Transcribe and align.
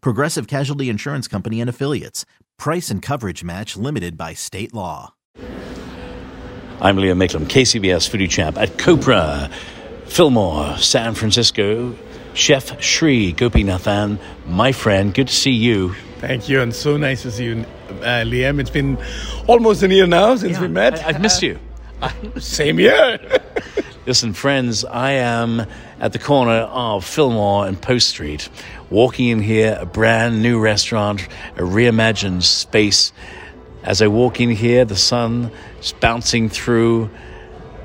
Progressive 0.00 0.46
Casualty 0.46 0.88
Insurance 0.88 1.28
Company 1.28 1.60
and 1.60 1.70
Affiliates. 1.70 2.24
Price 2.58 2.90
and 2.90 3.02
coverage 3.02 3.44
match 3.44 3.76
limited 3.76 4.16
by 4.16 4.34
state 4.34 4.72
law. 4.74 5.14
I'm 6.80 6.96
Liam 6.96 7.16
Mayclem, 7.16 7.46
KCBS 7.46 8.08
Foodie 8.10 8.28
Chap 8.28 8.58
at 8.58 8.76
Copra, 8.78 9.50
Fillmore, 10.06 10.76
San 10.78 11.14
Francisco. 11.14 11.94
Chef 12.34 12.82
Sri 12.82 13.32
Gopinathan, 13.32 14.18
my 14.46 14.70
friend, 14.72 15.14
good 15.14 15.28
to 15.28 15.34
see 15.34 15.52
you. 15.52 15.94
Thank 16.18 16.50
you, 16.50 16.60
and 16.60 16.74
so 16.74 16.98
nice 16.98 17.22
to 17.22 17.30
see 17.30 17.44
you, 17.44 17.64
uh, 17.88 18.24
Liam. 18.24 18.60
It's 18.60 18.68
been 18.68 18.98
almost 19.46 19.82
a 19.82 19.88
year 19.88 20.06
now 20.06 20.36
since 20.36 20.52
Yeah, 20.52 20.60
we 20.60 20.68
met. 20.68 21.02
I, 21.02 21.12
have 21.12 21.20
missed 21.22 21.42
you. 21.42 21.58
Same 22.38 22.78
year. 22.78 23.18
Listen, 24.06 24.34
friends, 24.34 24.84
I 24.84 25.14
am 25.14 25.66
at 25.98 26.12
the 26.12 26.20
corner 26.20 26.52
of 26.52 27.04
Fillmore 27.04 27.66
and 27.66 27.80
Post 27.82 28.08
Street, 28.08 28.48
walking 28.88 29.30
in 29.30 29.40
here, 29.40 29.76
a 29.80 29.84
brand 29.84 30.42
new 30.42 30.60
restaurant, 30.60 31.26
a 31.56 31.62
reimagined 31.62 32.44
space. 32.44 33.12
As 33.82 34.00
I 34.00 34.06
walk 34.06 34.40
in 34.40 34.50
here, 34.50 34.84
the 34.84 34.94
sun 34.94 35.50
is 35.80 35.92
bouncing 35.92 36.48
through. 36.48 37.10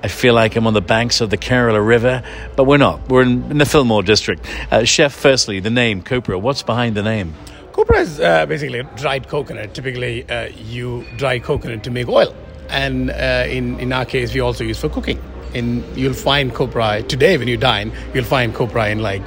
I 0.04 0.10
feel 0.10 0.36
like 0.36 0.56
I'm 0.56 0.68
on 0.68 0.76
the 0.76 0.82
banks 0.82 1.22
of 1.22 1.32
the 1.32 1.40
Kerala 1.40 1.84
River, 1.84 2.22
but 2.56 2.66
we're 2.66 2.78
not. 2.78 3.10
We're 3.10 3.24
in, 3.24 3.50
in 3.50 3.58
the 3.58 3.66
Fillmore 3.66 4.04
district. 4.04 4.46
Uh, 4.72 4.84
Chef, 4.84 5.12
firstly, 5.12 5.60
the 5.60 5.72
name 5.72 6.04
Copra. 6.04 6.38
What's 6.38 6.62
behind 6.62 6.96
the 6.96 7.02
name? 7.02 7.34
Copra 7.72 7.98
is 7.98 8.20
uh, 8.20 8.46
basically 8.46 8.84
dried 8.96 9.28
coconut. 9.28 9.74
Typically, 9.74 10.30
uh, 10.30 10.50
you 10.50 11.04
dry 11.18 11.40
coconut 11.40 11.84
to 11.86 11.90
make 11.90 12.08
oil, 12.08 12.36
and 12.70 13.10
uh, 13.10 13.46
in 13.48 13.80
in 13.80 13.92
our 13.92 14.06
case, 14.06 14.36
we 14.36 14.40
also 14.40 14.64
use 14.64 14.78
for 14.78 14.88
cooking. 14.88 15.20
And 15.54 15.84
you'll 15.98 16.14
find 16.14 16.54
copra 16.54 17.04
today 17.04 17.38
when 17.38 17.48
you 17.48 17.58
dine. 17.58 17.92
You'll 18.14 18.24
find 18.24 18.54
copra 18.54 18.90
in 18.90 19.00
like 19.00 19.22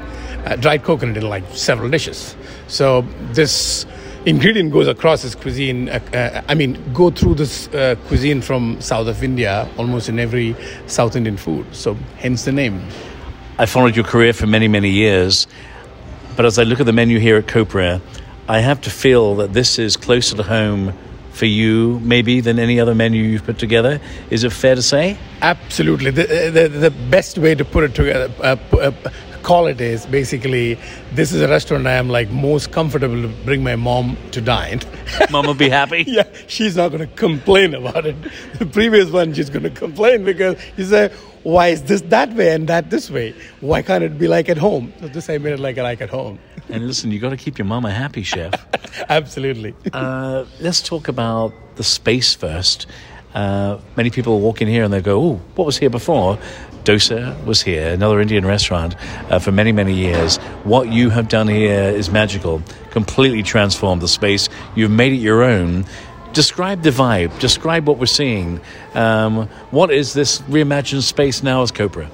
uh, 0.44 0.56
dried 0.56 0.82
coconut 0.82 1.16
in 1.16 1.28
like 1.28 1.44
several 1.52 1.90
dishes. 1.90 2.36
So 2.66 3.02
this 3.32 3.86
ingredient 4.26 4.72
goes 4.72 4.88
across 4.88 5.22
this 5.22 5.34
cuisine. 5.34 5.88
Uh, 5.88 6.00
uh, 6.12 6.42
I 6.48 6.54
mean, 6.54 6.78
go 6.92 7.10
through 7.10 7.34
this 7.34 7.68
uh, 7.68 7.96
cuisine 8.06 8.40
from 8.40 8.80
south 8.80 9.06
of 9.06 9.22
India, 9.22 9.68
almost 9.76 10.08
in 10.08 10.18
every 10.18 10.56
South 10.86 11.16
Indian 11.16 11.36
food. 11.36 11.66
So 11.74 11.94
hence 12.16 12.44
the 12.44 12.52
name. 12.52 12.82
I 13.58 13.66
followed 13.66 13.94
your 13.94 14.04
career 14.04 14.32
for 14.32 14.46
many, 14.46 14.66
many 14.66 14.90
years, 14.90 15.46
but 16.36 16.44
as 16.44 16.58
I 16.58 16.64
look 16.64 16.80
at 16.80 16.86
the 16.86 16.92
menu 16.92 17.20
here 17.20 17.36
at 17.36 17.46
Copra, 17.46 18.00
I 18.48 18.58
have 18.58 18.80
to 18.82 18.90
feel 18.90 19.36
that 19.36 19.52
this 19.52 19.78
is 19.78 19.96
closer 19.96 20.36
to 20.36 20.42
home 20.42 20.92
for 21.34 21.46
you, 21.46 22.00
maybe, 22.00 22.40
than 22.40 22.58
any 22.58 22.80
other 22.80 22.94
menu 22.94 23.22
you've 23.22 23.44
put 23.44 23.58
together. 23.58 24.00
Is 24.30 24.44
it 24.44 24.52
fair 24.52 24.74
to 24.74 24.82
say? 24.82 25.18
Absolutely. 25.42 26.10
The, 26.10 26.50
the, 26.52 26.68
the 26.68 26.90
best 26.90 27.38
way 27.38 27.54
to 27.54 27.64
put 27.64 27.84
it 27.84 27.94
together, 27.94 28.32
uh, 28.40 28.56
uh, 28.76 28.92
call 29.42 29.66
it 29.66 29.80
is 29.80 30.06
basically 30.06 30.78
this 31.12 31.30
is 31.32 31.42
a 31.42 31.48
restaurant 31.48 31.86
I 31.86 31.92
am 31.92 32.08
like 32.08 32.30
most 32.30 32.72
comfortable 32.72 33.20
to 33.22 33.28
bring 33.44 33.62
my 33.62 33.76
mom 33.76 34.16
to 34.32 34.40
dine. 34.40 34.80
Mom 35.30 35.46
will 35.46 35.54
be 35.54 35.68
happy. 35.68 36.04
yeah, 36.06 36.24
she's 36.46 36.76
not 36.76 36.88
going 36.88 37.06
to 37.06 37.14
complain 37.14 37.74
about 37.74 38.06
it. 38.06 38.16
The 38.58 38.66
previous 38.66 39.10
one, 39.10 39.34
she's 39.34 39.50
going 39.50 39.64
to 39.64 39.70
complain 39.70 40.24
because 40.24 40.56
she 40.76 40.84
said, 40.84 41.12
why 41.44 41.68
is 41.68 41.82
this 41.84 42.00
that 42.02 42.32
way 42.34 42.52
and 42.54 42.68
that 42.68 42.90
this 42.90 43.10
way? 43.10 43.34
Why 43.60 43.82
can't 43.82 44.02
it 44.02 44.18
be 44.18 44.26
like 44.26 44.48
at 44.48 44.58
home? 44.58 44.92
So 45.00 45.08
this 45.08 45.30
I 45.30 45.38
made 45.38 45.52
it 45.52 45.60
like 45.60 45.76
like 45.76 46.00
at 46.00 46.10
home. 46.10 46.38
And 46.68 46.86
listen, 46.86 47.10
you 47.12 47.20
got 47.20 47.30
to 47.30 47.36
keep 47.36 47.58
your 47.58 47.66
mama 47.66 47.90
happy, 47.90 48.22
chef. 48.22 48.54
Absolutely. 49.08 49.74
Uh, 49.92 50.46
let's 50.60 50.80
talk 50.80 51.08
about 51.08 51.52
the 51.76 51.84
space 51.84 52.34
first. 52.34 52.86
Uh, 53.34 53.78
many 53.96 54.10
people 54.10 54.40
walk 54.40 54.62
in 54.62 54.68
here 54.68 54.84
and 54.84 54.92
they 54.92 55.02
go, 55.02 55.20
"Oh, 55.20 55.34
what 55.54 55.66
was 55.66 55.76
here 55.76 55.90
before?" 55.90 56.38
Dosa 56.84 57.42
was 57.46 57.62
here, 57.62 57.88
another 57.92 58.20
Indian 58.20 58.44
restaurant, 58.44 58.94
uh, 59.30 59.38
for 59.38 59.50
many, 59.50 59.72
many 59.72 59.94
years. 59.94 60.36
What 60.64 60.92
you 60.92 61.08
have 61.08 61.28
done 61.28 61.48
here 61.48 61.84
is 61.84 62.10
magical. 62.10 62.62
Completely 62.90 63.42
transformed 63.42 64.02
the 64.02 64.08
space. 64.08 64.50
You've 64.74 64.90
made 64.90 65.12
it 65.14 65.16
your 65.16 65.42
own. 65.42 65.86
Describe 66.34 66.82
the 66.82 66.90
vibe. 66.90 67.38
Describe 67.38 67.86
what 67.86 67.98
we're 67.98 68.06
seeing. 68.06 68.60
Um, 68.94 69.46
what 69.70 69.92
is 69.92 70.14
this 70.14 70.40
reimagined 70.42 71.02
space 71.02 71.44
now 71.44 71.62
as 71.62 71.70
Copra? 71.70 72.10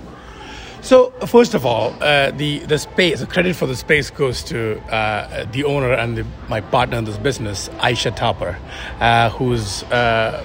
So 0.83 1.11
first 1.27 1.55
of 1.55 1.65
all, 1.65 1.95
uh, 2.03 2.31
the 2.31 2.59
the 2.59 2.79
space, 2.79 3.21
the 3.21 3.27
credit 3.27 3.57
for 3.57 3.67
the 3.67 3.77
space 3.77 4.11
goes 4.11 4.43
to 4.45 4.79
uh, 4.93 5.47
the 5.53 5.65
owner 5.65 5.95
and 5.95 6.19
the, 6.19 6.27
my 6.51 6.61
partner 6.61 6.99
in 6.99 7.07
this 7.07 7.17
business, 7.17 7.71
Aisha 7.79 8.15
Topper, 8.15 8.59
uh, 9.01 9.31
who's 9.31 9.85
uh, 9.85 10.45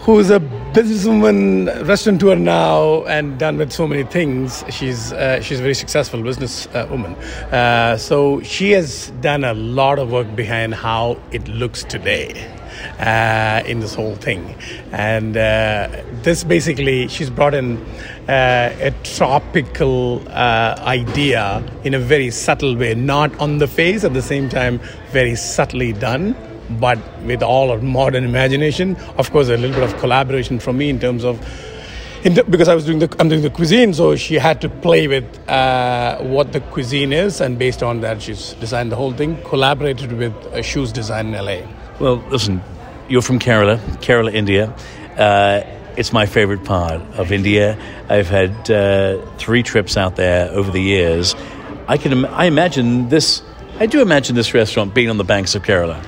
who's 0.00 0.28
a 0.28 0.40
businesswoman, 0.74 1.86
restaurateur 1.88 2.36
now, 2.36 3.04
and 3.04 3.38
done 3.38 3.56
with 3.56 3.72
so 3.72 3.86
many 3.86 4.04
things. 4.04 4.62
She's 4.68 5.10
uh, 5.14 5.40
she's 5.40 5.58
a 5.58 5.62
very 5.62 5.74
successful 5.74 6.22
business 6.22 6.66
uh. 6.74 6.84
Uh, 7.50 7.96
so 7.96 8.42
she 8.42 8.72
has 8.72 9.10
done 9.22 9.44
a 9.44 9.54
lot 9.54 9.98
of 9.98 10.12
work 10.12 10.36
behind 10.36 10.74
how 10.74 11.16
it 11.32 11.48
looks 11.48 11.82
today 11.82 12.57
uh, 12.98 13.62
in 13.66 13.80
this 13.80 13.94
whole 13.94 14.16
thing. 14.16 14.54
And 14.92 15.36
uh, 15.36 15.88
this 16.22 16.44
basically, 16.44 17.08
she's 17.08 17.30
brought 17.30 17.54
in 17.54 17.78
uh, 18.28 18.74
a 18.80 18.92
tropical 19.02 20.22
uh, 20.28 20.76
idea 20.80 21.62
in 21.84 21.94
a 21.94 21.98
very 21.98 22.30
subtle 22.30 22.76
way, 22.76 22.94
not 22.94 23.36
on 23.40 23.58
the 23.58 23.66
face, 23.66 24.04
at 24.04 24.14
the 24.14 24.22
same 24.22 24.48
time, 24.48 24.80
very 25.10 25.34
subtly 25.34 25.92
done. 25.92 26.36
But 26.78 26.98
with 27.24 27.42
all 27.42 27.70
of 27.72 27.82
modern 27.82 28.24
imagination, 28.24 28.96
of 29.16 29.30
course, 29.30 29.48
a 29.48 29.56
little 29.56 29.74
bit 29.74 29.82
of 29.82 29.98
collaboration 30.00 30.58
from 30.58 30.76
me 30.76 30.90
in 30.90 31.00
terms 31.00 31.24
of 31.24 31.40
in 32.24 32.34
the, 32.34 32.44
because 32.44 32.68
I 32.68 32.74
was 32.74 32.84
doing 32.84 32.98
the 32.98 33.14
I'm 33.20 33.28
doing 33.28 33.42
the 33.42 33.50
cuisine, 33.50 33.94
so 33.94 34.16
she 34.16 34.34
had 34.34 34.60
to 34.62 34.68
play 34.68 35.06
with 35.06 35.24
uh, 35.48 36.18
what 36.18 36.52
the 36.52 36.60
cuisine 36.60 37.12
is, 37.12 37.40
and 37.40 37.58
based 37.58 37.82
on 37.82 38.00
that, 38.00 38.22
she's 38.22 38.54
designed 38.54 38.90
the 38.90 38.96
whole 38.96 39.12
thing. 39.12 39.40
Collaborated 39.44 40.12
with 40.12 40.34
uh, 40.46 40.60
Shoes 40.60 40.90
Design 40.92 41.32
in 41.32 41.44
LA. 41.44 41.60
Well, 42.00 42.22
listen, 42.30 42.62
you're 43.08 43.22
from 43.22 43.40
Kerala, 43.40 43.78
Kerala, 44.00 44.32
India. 44.32 44.72
Uh, 45.16 45.62
it's 45.96 46.12
my 46.12 46.26
favorite 46.26 46.62
part 46.62 47.00
of 47.18 47.32
India. 47.32 47.76
I've 48.08 48.28
had 48.28 48.70
uh, 48.70 49.20
three 49.36 49.64
trips 49.64 49.96
out 49.96 50.14
there 50.14 50.48
over 50.52 50.70
the 50.70 50.80
years. 50.80 51.34
I 51.88 51.96
can, 51.96 52.24
I 52.26 52.44
imagine 52.44 53.08
this. 53.08 53.42
I 53.80 53.86
do 53.86 54.00
imagine 54.00 54.36
this 54.36 54.54
restaurant 54.54 54.94
being 54.94 55.10
on 55.10 55.16
the 55.16 55.24
banks 55.24 55.56
of 55.56 55.64
Kerala. 55.64 56.00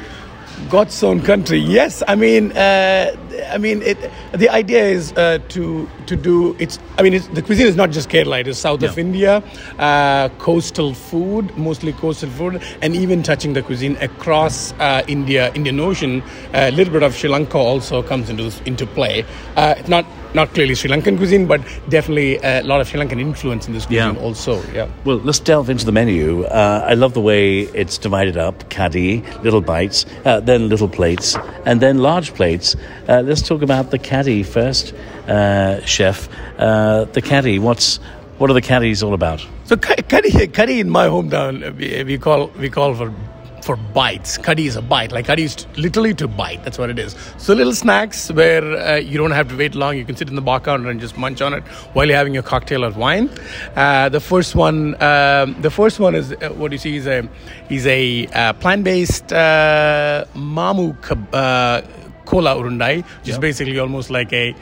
God's 0.68 1.02
own 1.02 1.22
country. 1.22 1.58
Yes, 1.58 2.04
I 2.06 2.14
mean, 2.14 2.52
uh, 2.52 3.16
I 3.52 3.58
mean, 3.58 3.82
it, 3.82 3.98
the 4.32 4.48
idea 4.48 4.84
is 4.84 5.12
uh, 5.12 5.38
to 5.48 5.88
to 6.06 6.16
do. 6.16 6.56
It's. 6.58 6.78
I 6.98 7.02
mean, 7.02 7.14
it's, 7.14 7.26
the 7.28 7.42
cuisine 7.42 7.66
is 7.66 7.76
not 7.76 7.90
just 7.90 8.08
Kerala. 8.08 8.40
It 8.40 8.48
is 8.48 8.58
south 8.58 8.82
of 8.82 8.98
India, 8.98 9.42
uh, 9.78 10.28
coastal 10.38 10.94
food, 10.94 11.56
mostly 11.56 11.92
coastal 11.92 12.30
food, 12.30 12.62
and 12.82 12.94
even 12.94 13.22
touching 13.22 13.52
the 13.54 13.62
cuisine 13.62 13.96
across 13.96 14.72
uh, 14.74 15.02
India, 15.08 15.50
Indian 15.54 15.80
Ocean. 15.80 16.22
A 16.54 16.70
little 16.70 16.92
bit 16.92 17.02
of 17.02 17.14
Sri 17.14 17.28
Lanka 17.30 17.58
also 17.58 18.02
comes 18.02 18.28
into 18.30 18.52
into 18.66 18.86
play. 18.86 19.24
Uh, 19.56 19.74
it's 19.78 19.88
not 19.88 20.04
not 20.32 20.54
clearly 20.54 20.74
Sri 20.76 20.88
Lankan 20.90 21.16
cuisine, 21.16 21.46
but 21.46 21.60
definitely 21.88 22.36
a 22.38 22.62
lot 22.62 22.80
of 22.80 22.86
Sri 22.88 23.00
Lankan 23.00 23.20
influence 23.20 23.66
in 23.66 23.72
this 23.74 23.86
cuisine 23.86 24.14
Yeah. 24.14 24.20
also. 24.22 24.62
Yeah. 24.72 24.88
Well, 25.04 25.16
let's 25.18 25.40
delve 25.40 25.68
into 25.70 25.84
the 25.84 25.90
menu. 25.92 26.44
Uh, 26.44 26.84
I 26.86 26.94
love 26.94 27.14
the 27.14 27.20
way 27.20 27.62
it's 27.74 27.98
divided 27.98 28.36
up: 28.36 28.68
caddy, 28.68 29.22
little 29.42 29.60
bites, 29.60 30.06
uh, 30.24 30.38
then 30.40 30.68
little 30.68 30.88
plates, 30.88 31.36
and 31.64 31.80
then 31.80 31.98
large 31.98 32.32
plates. 32.34 32.76
Uh, 33.08 33.22
let's 33.40 33.48
talk 33.48 33.62
about 33.62 33.90
the 33.90 33.98
caddy 33.98 34.42
first, 34.42 34.92
uh, 35.26 35.82
chef. 35.86 36.28
Uh, 36.58 37.04
the 37.06 37.22
caddy. 37.22 37.58
What's 37.58 37.96
what 38.36 38.50
are 38.50 38.52
the 38.52 38.60
caddies 38.60 39.02
all 39.02 39.14
about? 39.14 39.46
So 39.64 39.78
caddy, 39.78 40.46
curry 40.48 40.80
in 40.80 40.90
my 40.90 41.06
hometown, 41.06 41.66
uh, 41.66 41.72
we, 41.72 42.04
we 42.04 42.18
call 42.18 42.48
we 42.58 42.68
call 42.68 42.94
for 42.94 43.14
for 43.62 43.76
bites. 43.76 44.36
Kadhi 44.36 44.66
is 44.66 44.76
a 44.76 44.82
bite. 44.82 45.10
Like 45.12 45.26
kadhi 45.26 45.44
is 45.44 45.66
literally 45.78 46.12
to 46.14 46.28
bite. 46.28 46.62
That's 46.64 46.78
what 46.78 46.90
it 46.90 46.98
is. 46.98 47.16
So 47.38 47.54
little 47.54 47.72
snacks 47.72 48.30
where 48.30 48.64
uh, 48.76 48.96
you 48.96 49.16
don't 49.16 49.30
have 49.30 49.48
to 49.48 49.56
wait 49.56 49.74
long. 49.74 49.96
You 49.96 50.04
can 50.04 50.16
sit 50.16 50.28
in 50.28 50.34
the 50.34 50.42
bar 50.42 50.60
counter 50.60 50.90
and 50.90 51.00
just 51.00 51.16
munch 51.16 51.40
on 51.40 51.54
it 51.54 51.62
while 51.94 52.06
you're 52.06 52.16
having 52.16 52.34
your 52.34 52.42
cocktail 52.42 52.84
or 52.84 52.90
wine. 52.90 53.30
Uh, 53.74 54.10
the 54.10 54.20
first 54.20 54.54
one, 54.54 55.02
um, 55.02 55.56
the 55.62 55.70
first 55.70 55.98
one 55.98 56.14
is 56.14 56.32
uh, 56.32 56.50
what 56.50 56.72
you 56.72 56.78
see 56.78 56.96
is 56.96 57.06
a 57.06 57.26
is 57.70 57.86
a 57.86 58.26
uh, 58.26 58.52
plant-based 58.54 59.32
uh, 59.32 60.26
mamu 60.34 60.94
cola 62.30 62.54
urundai, 62.54 63.04
which 63.20 63.28
is 63.28 63.38
basically 63.38 63.78
almost 63.78 64.10
like 64.10 64.32
a 64.32 64.54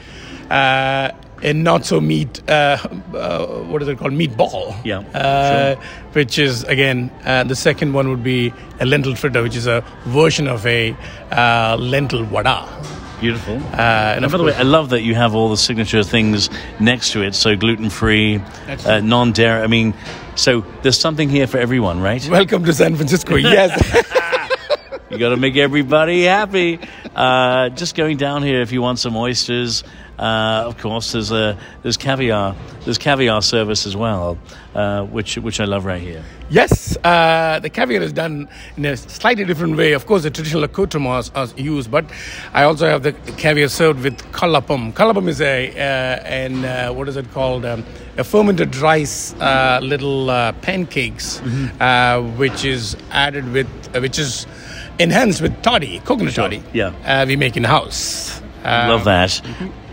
uh, 0.49 1.11
a 1.41 1.53
not 1.53 1.85
so 1.85 2.01
meat. 2.01 2.41
Uh, 2.49 2.77
uh, 3.13 3.45
what 3.71 3.81
is 3.81 3.87
it 3.87 3.97
called? 3.97 4.11
Meatball. 4.13 4.75
Yeah, 4.83 5.03
Uh, 5.13 5.75
Which 6.13 6.37
is 6.39 6.63
again 6.65 7.09
uh, 7.25 7.43
the 7.43 7.55
second 7.55 7.93
one 7.93 8.09
would 8.09 8.23
be 8.23 8.51
a 8.79 8.85
lentil 8.85 9.15
fritter, 9.15 9.41
which 9.43 9.55
is 9.55 9.67
a 9.67 9.83
version 10.05 10.47
of 10.47 10.65
a 10.65 10.95
uh, 11.31 11.77
lentil 11.79 12.23
vada. 12.25 12.57
Beautiful. 13.21 13.55
Uh, 13.73 14.15
and 14.15 14.25
of 14.25 14.31
by 14.31 14.37
the 14.37 14.43
way, 14.45 14.55
I 14.55 14.63
love 14.63 14.89
that 14.89 15.01
you 15.01 15.13
have 15.13 15.35
all 15.35 15.49
the 15.49 15.57
signature 15.57 16.03
things 16.03 16.49
next 16.79 17.11
to 17.11 17.21
it. 17.21 17.35
So 17.35 17.55
gluten 17.55 17.89
free, 17.89 18.41
uh, 18.85 19.01
non 19.01 19.31
dairy. 19.33 19.61
I 19.61 19.67
mean, 19.67 19.93
so 20.35 20.63
there's 20.83 20.97
something 20.99 21.29
here 21.29 21.45
for 21.47 21.57
everyone, 21.59 21.99
right? 22.01 22.25
Welcome 22.29 22.63
to 22.65 22.73
San 22.73 22.95
Francisco. 22.95 23.35
Yes. 23.59 23.71
You 25.11 25.17
got 25.17 25.29
to 25.29 25.37
make 25.37 25.57
everybody 25.57 26.23
happy. 26.23 26.79
Uh, 27.19 27.67
just 27.75 27.95
going 27.95 28.15
down 28.15 28.43
here 28.43 28.61
if 28.61 28.71
you 28.71 28.81
want 28.81 28.97
some 28.97 29.17
oysters. 29.17 29.83
Uh, 30.17 30.63
of 30.65 30.77
course, 30.77 31.11
there's 31.11 31.31
a 31.31 31.57
there's 31.83 31.97
caviar. 31.97 32.55
There's 32.85 32.97
caviar 32.97 33.41
service 33.41 33.85
as 33.85 33.93
well, 33.93 34.37
uh, 34.73 35.03
which 35.03 35.37
which 35.37 35.59
I 35.59 35.65
love 35.65 35.83
right 35.83 36.01
here. 36.01 36.23
Yes, 36.49 36.97
uh, 37.03 37.59
the 37.59 37.69
caviar 37.69 38.01
is 38.01 38.13
done 38.13 38.47
in 38.77 38.85
a 38.85 38.95
slightly 38.95 39.43
different 39.43 39.75
way. 39.75 39.91
Of 39.91 40.05
course, 40.05 40.23
the 40.23 40.31
traditional 40.31 40.63
accoutrements 40.63 41.29
are 41.35 41.47
used, 41.57 41.91
but 41.91 42.05
I 42.53 42.63
also 42.63 42.87
have 42.87 43.03
the 43.03 43.11
caviar 43.35 43.67
served 43.67 44.01
with 44.01 44.17
kalapam. 44.31 44.93
Kalapam 44.93 45.27
is 45.27 45.41
a 45.41 45.71
uh, 45.71 46.23
and 46.23 46.63
uh, 46.63 46.93
what 46.93 47.09
is 47.09 47.17
it 47.17 47.29
called? 47.31 47.65
Um, 47.65 47.83
a 48.17 48.23
fermented 48.23 48.77
rice 48.77 49.33
uh, 49.41 49.79
little 49.81 50.29
uh, 50.29 50.53
pancakes, 50.53 51.41
uh, 51.81 52.21
which 52.37 52.63
is 52.63 52.95
added 53.11 53.51
with, 53.51 53.67
uh, 53.93 53.99
which 53.99 54.19
is 54.19 54.45
enhanced 54.99 55.41
with 55.41 55.61
toddy, 55.61 55.99
coconut 56.01 56.33
toddy. 56.35 56.61
yeah. 56.73 56.93
uh, 57.05 57.25
we 57.27 57.35
make 57.35 57.55
in 57.57 57.63
house. 57.63 58.41
Uh, 58.63 58.87
Love 58.89 59.05
that. 59.05 59.41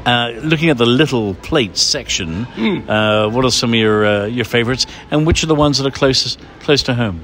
Uh, 0.05 0.31
looking 0.43 0.71
at 0.71 0.79
the 0.79 0.87
little 0.87 1.35
plates 1.35 1.81
section, 1.83 2.45
Hmm. 2.45 2.89
uh, 2.91 3.29
what 3.29 3.45
are 3.45 3.51
some 3.51 3.71
of 3.73 3.79
your 3.79 4.07
uh, 4.07 4.27
your 4.27 4.45
favorites, 4.45 4.87
and 5.11 5.27
which 5.27 5.43
are 5.43 5.47
the 5.49 5.55
ones 5.55 5.79
that 5.79 5.87
are 5.87 5.91
closest 5.99 6.39
close 6.61 6.83
to 6.85 6.95
home? 6.95 7.21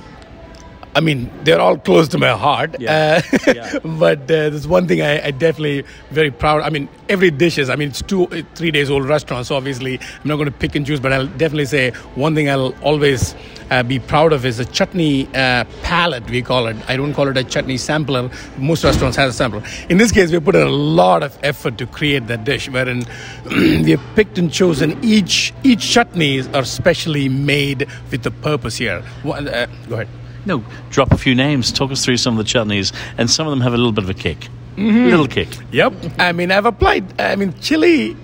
I 0.94 1.00
mean, 1.00 1.30
they're 1.44 1.60
all 1.60 1.78
close 1.78 2.08
to 2.08 2.18
my 2.18 2.30
heart. 2.32 2.76
Yeah. 2.78 3.22
Uh, 3.34 3.38
Yeah. 3.54 3.78
but 3.84 4.20
uh, 4.22 4.50
there's 4.50 4.68
one 4.68 4.86
thing 4.86 5.00
I, 5.00 5.26
I 5.26 5.30
definitely 5.30 5.84
very 6.10 6.30
proud. 6.30 6.62
I 6.62 6.70
mean, 6.70 6.88
every 7.08 7.30
dish 7.30 7.56
is. 7.56 7.70
I 7.70 7.76
mean, 7.76 7.88
it's 7.88 8.02
two, 8.02 8.26
uh, 8.28 8.42
three 8.54 8.70
days 8.70 8.90
old 8.90 9.06
restaurant, 9.06 9.46
so 9.46 9.56
obviously 9.56 9.98
I'm 9.98 10.28
not 10.28 10.36
going 10.36 10.46
to 10.50 10.58
pick 10.64 10.74
and 10.74 10.86
choose. 10.86 11.00
But 11.00 11.12
I'll 11.14 11.26
definitely 11.26 11.64
say 11.64 11.90
one 12.14 12.34
thing 12.34 12.50
I'll 12.50 12.74
always 12.82 13.34
uh, 13.70 13.82
be 13.82 13.98
proud 14.00 14.34
of 14.34 14.44
is 14.44 14.58
the 14.58 14.66
chutney 14.66 15.28
uh, 15.34 15.64
palette. 15.82 16.28
We 16.28 16.42
call 16.42 16.66
it. 16.66 16.76
I 16.88 16.96
don't 16.98 17.14
call 17.14 17.28
it 17.28 17.36
a 17.38 17.44
chutney 17.44 17.78
sampler. 17.78 18.30
Most 18.58 18.84
restaurants 18.84 19.16
have 19.16 19.30
a 19.30 19.32
sampler. 19.32 19.62
In 19.88 19.96
this 19.96 20.12
case, 20.12 20.30
we 20.30 20.40
put 20.40 20.54
in 20.56 20.66
a 20.66 20.70
lot 20.70 21.22
of 21.22 21.38
effort 21.42 21.78
to 21.78 21.86
create 21.86 22.26
that 22.26 22.44
dish, 22.44 22.68
wherein 22.68 23.06
we 23.46 23.92
have 23.92 24.02
picked 24.14 24.36
and 24.36 24.52
chosen 24.52 24.98
each 25.02 25.54
each 25.64 25.80
chutneys 25.80 26.54
are 26.54 26.64
specially 26.66 27.30
made 27.30 27.86
with 28.10 28.26
a 28.26 28.30
purpose 28.30 28.76
here. 28.76 29.00
One- 29.22 29.48
uh, 29.48 29.66
go 29.88 29.94
ahead. 29.94 30.08
No, 30.46 30.64
drop 30.90 31.12
a 31.12 31.18
few 31.18 31.34
names. 31.34 31.70
Talk 31.72 31.90
us 31.92 32.04
through 32.04 32.16
some 32.16 32.38
of 32.38 32.44
the 32.44 32.50
chutneys, 32.52 32.92
and 33.18 33.30
some 33.30 33.46
of 33.46 33.50
them 33.52 33.60
have 33.60 33.74
a 33.74 33.76
little 33.76 33.92
bit 33.92 34.04
of 34.04 34.10
a 34.10 34.14
kick, 34.14 34.48
Mm-hmm. 34.76 35.10
little 35.10 35.26
kick. 35.28 35.48
Yep. 35.70 35.92
I 36.18 36.32
mean, 36.32 36.50
I've 36.50 36.66
applied. 36.66 37.20
I 37.20 37.36
mean, 37.36 37.54
chili 37.60 38.16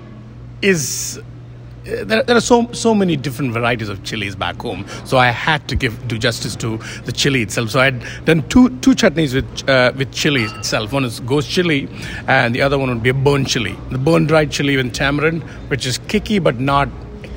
is. 0.63 1.19
uh, 1.19 2.05
There, 2.05 2.23
there 2.23 2.37
are 2.37 2.41
so 2.41 2.57
so 2.73 2.95
many 2.95 3.17
different 3.17 3.53
varieties 3.53 3.89
of 3.89 4.03
chilies 4.03 4.35
back 4.37 4.61
home, 4.61 4.85
so 5.05 5.17
I 5.17 5.31
had 5.31 5.61
to 5.69 5.77
give 5.77 5.95
do 6.09 6.19
justice 6.19 6.57
to 6.57 6.79
the 7.07 7.13
chili 7.13 7.41
itself. 7.43 7.71
So 7.71 7.81
I 7.81 7.85
had 7.91 8.03
done 8.27 8.43
two 8.49 8.65
two 8.81 8.95
chutneys 9.03 9.33
with 9.39 9.69
uh, 9.69 9.93
with 9.97 10.11
chili 10.13 10.43
itself. 10.45 10.93
One 10.93 11.05
is 11.05 11.21
ghost 11.21 11.49
chili, 11.51 11.89
and 12.27 12.55
the 12.55 12.63
other 12.63 12.79
one 12.79 12.89
would 12.91 13.03
be 13.03 13.11
a 13.11 13.15
burnt 13.29 13.49
chili. 13.49 13.75
The 13.91 13.99
burnt 13.99 14.29
dried 14.29 14.51
chili 14.51 14.77
with 14.77 14.93
tamarind, 14.93 15.43
which 15.71 15.87
is 15.87 15.99
kicky 16.09 16.41
but 16.41 16.59
not 16.61 16.89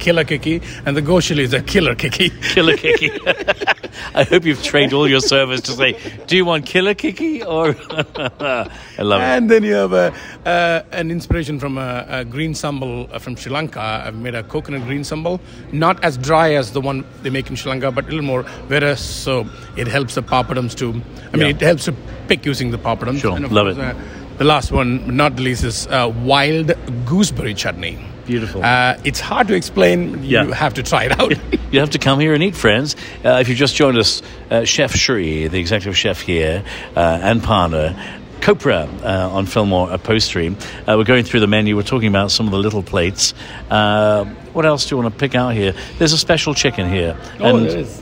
killer 0.02 0.24
kicky, 0.26 0.62
and 0.86 0.98
the 0.98 1.02
ghost 1.02 1.28
chili 1.28 1.44
is 1.44 1.54
a 1.54 1.62
killer 1.62 1.96
kicky. 1.96 2.30
Killer 2.54 2.76
Kiki. 2.84 3.10
I 4.16 4.24
hope 4.24 4.46
you've 4.46 4.64
trained 4.64 4.94
all 4.94 5.08
your 5.08 5.20
servers 5.22 5.62
to 5.68 5.72
say, 5.74 5.90
"Do 6.28 6.36
you 6.36 6.46
want 6.46 6.66
Killer 6.66 6.94
Kiki?" 6.94 7.44
Or 7.44 7.76
I 7.90 9.02
love 9.02 9.22
it. 9.22 9.26
And 9.26 9.50
then 9.52 9.64
you 9.64 9.74
have 9.76 9.94
a, 9.94 10.14
uh, 10.46 10.84
an 10.92 11.12
inspiration 11.12 11.60
from 11.60 11.78
a, 11.78 12.06
a 12.10 12.26
green 12.26 12.54
sambal 12.54 13.14
uh, 13.14 13.20
from 13.20 13.36
Sri 13.36 13.52
Lanka. 13.52 13.80
I've 13.80 14.16
made 14.16 14.36
a 14.36 14.44
coconut 14.44 14.84
green 14.88 15.02
sambal, 15.02 15.40
not 15.72 16.04
as 16.04 16.18
dry 16.18 16.54
as 16.54 16.72
the 16.72 16.82
one 16.82 17.06
they 17.22 17.30
make 17.30 17.50
in 17.50 17.56
Sri 17.56 17.70
Lanka, 17.70 17.92
but 17.92 18.06
a 18.06 18.08
little 18.08 18.24
more 18.26 18.44
whereas 18.68 19.00
so 19.00 19.46
it 19.78 19.88
helps 19.88 20.16
the 20.16 20.24
papadums 20.24 20.76
to. 20.76 20.90
I 20.90 21.38
mean, 21.38 21.42
Yeah. 21.42 21.48
it 21.56 21.62
helps 21.62 21.86
to 21.86 21.94
pick 22.28 22.46
using 22.46 22.72
the 22.72 22.78
papadums. 22.78 23.20
Sure, 23.22 23.36
And 23.36 23.52
love 23.52 23.76
course, 23.76 23.78
it. 23.78 23.96
Uh, 23.96 24.38
the 24.38 24.46
last 24.46 24.72
one, 24.72 25.16
not 25.16 25.36
the 25.36 25.42
least, 25.44 25.64
is 25.64 25.86
uh, 25.88 26.12
wild 26.24 26.72
gooseberry 27.06 27.54
chutney. 27.54 28.00
Beautiful. 28.32 28.64
Uh, 28.64 28.96
it's 29.04 29.20
hard 29.20 29.50
to 29.50 29.56
explain. 29.56 30.24
You 30.24 30.30
Yeah. 30.48 30.54
have 30.56 30.76
to 30.76 30.84
try 30.84 31.04
it 31.04 31.20
out. 31.20 31.34
You 31.72 31.80
have 31.80 31.92
to 31.92 32.00
come 32.00 32.20
here 32.20 32.34
and 32.34 32.44
eat, 32.44 32.56
friends. 32.56 32.98
Uh, 33.24 33.40
if 33.42 33.48
you've 33.48 33.58
just 33.58 33.76
joined 33.78 33.98
us, 33.98 34.22
uh, 34.50 34.66
Chef 34.66 34.94
Shri, 34.94 35.48
the 35.48 35.58
executive 35.60 35.98
chef 35.98 36.20
here, 36.22 36.64
uh, 36.98 37.20
and 37.22 37.42
partner, 37.42 37.96
Copra 38.42 38.90
uh, 39.04 39.30
on 39.32 39.46
Fillmore 39.46 39.90
Upholstery. 39.92 40.48
Uh, 40.88 40.96
we're 40.98 41.06
going 41.06 41.24
through 41.24 41.40
the 41.42 41.48
menu. 41.48 41.76
We're 41.78 41.84
talking 41.84 42.10
about 42.10 42.32
some 42.32 42.46
of 42.46 42.52
the 42.52 42.58
little 42.58 42.84
plates. 42.84 43.34
Uh, 43.70 44.26
what 44.54 44.66
else 44.66 44.86
do 44.90 44.96
you 44.96 45.02
want 45.02 45.14
to 45.14 45.20
pick 45.20 45.34
out 45.36 45.54
here? 45.54 45.74
There's 45.98 46.12
a 46.14 46.18
special 46.18 46.54
chicken 46.54 46.90
here. 46.90 47.16
Oh, 47.40 47.58
there 47.60 47.80
is. 47.80 48.02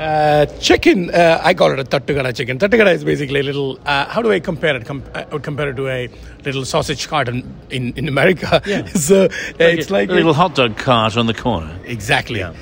Uh, 0.00 0.46
chicken, 0.60 1.10
uh, 1.10 1.38
I 1.44 1.52
call 1.52 1.72
it 1.72 1.78
a 1.78 1.84
tattukada 1.84 2.34
chicken. 2.34 2.58
Tattukada 2.58 2.94
is 2.94 3.04
basically 3.04 3.40
a 3.40 3.42
little, 3.42 3.78
uh, 3.84 4.06
how 4.06 4.22
do 4.22 4.32
I 4.32 4.40
compare 4.40 4.74
it? 4.74 4.86
Com- 4.86 5.04
I 5.14 5.26
would 5.26 5.42
compare 5.42 5.68
it 5.68 5.76
to 5.76 5.88
a 5.88 6.08
little 6.42 6.64
sausage 6.64 7.06
cart 7.06 7.28
in, 7.28 7.44
in 7.68 8.08
America. 8.08 8.62
Yeah. 8.64 8.86
so 8.94 9.24
uh, 9.24 9.28
it's 9.58 9.90
like 9.90 10.08
a 10.08 10.14
little 10.14 10.32
hot 10.32 10.54
dog 10.54 10.78
cart 10.78 11.18
on 11.18 11.26
the 11.26 11.34
corner. 11.34 11.78
Exactly. 11.84 12.42
Uh, 12.42 12.54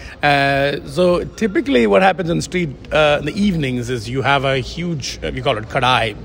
so 0.86 1.22
typically, 1.36 1.86
what 1.86 2.02
happens 2.02 2.28
on 2.28 2.38
the 2.38 2.42
street 2.42 2.70
uh, 2.92 3.18
in 3.20 3.26
the 3.26 3.40
evenings 3.40 3.88
is 3.88 4.08
you 4.08 4.22
have 4.22 4.44
a 4.44 4.58
huge, 4.58 5.20
uh, 5.22 5.30
we 5.32 5.40
call 5.40 5.56
it 5.58 5.64
kadai, 5.66 6.16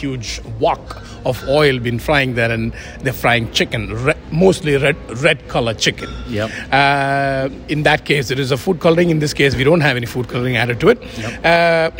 huge 0.00 0.40
wok 0.58 1.02
of 1.24 1.42
oil 1.48 1.78
been 1.78 1.98
frying 1.98 2.34
there, 2.34 2.50
and 2.50 2.72
they're 3.02 3.12
frying 3.12 3.50
chicken, 3.52 3.82
re- 4.04 4.14
mostly 4.32 4.76
red 4.76 4.96
red 5.22 5.46
color 5.48 5.74
chicken. 5.74 6.08
Yep. 6.28 6.50
Uh, 6.72 7.48
in 7.68 7.82
that 7.84 8.04
case, 8.04 8.30
it 8.30 8.38
is 8.38 8.50
a 8.50 8.56
food 8.56 8.80
coloring. 8.80 9.10
In 9.10 9.18
this 9.18 9.34
case, 9.34 9.54
we 9.54 9.64
don't 9.64 9.80
have 9.82 9.96
any 9.96 10.06
food 10.06 10.28
coloring 10.28 10.56
added 10.56 10.80
to 10.80 10.88
it. 10.88 10.98
Uh, 11.44 11.90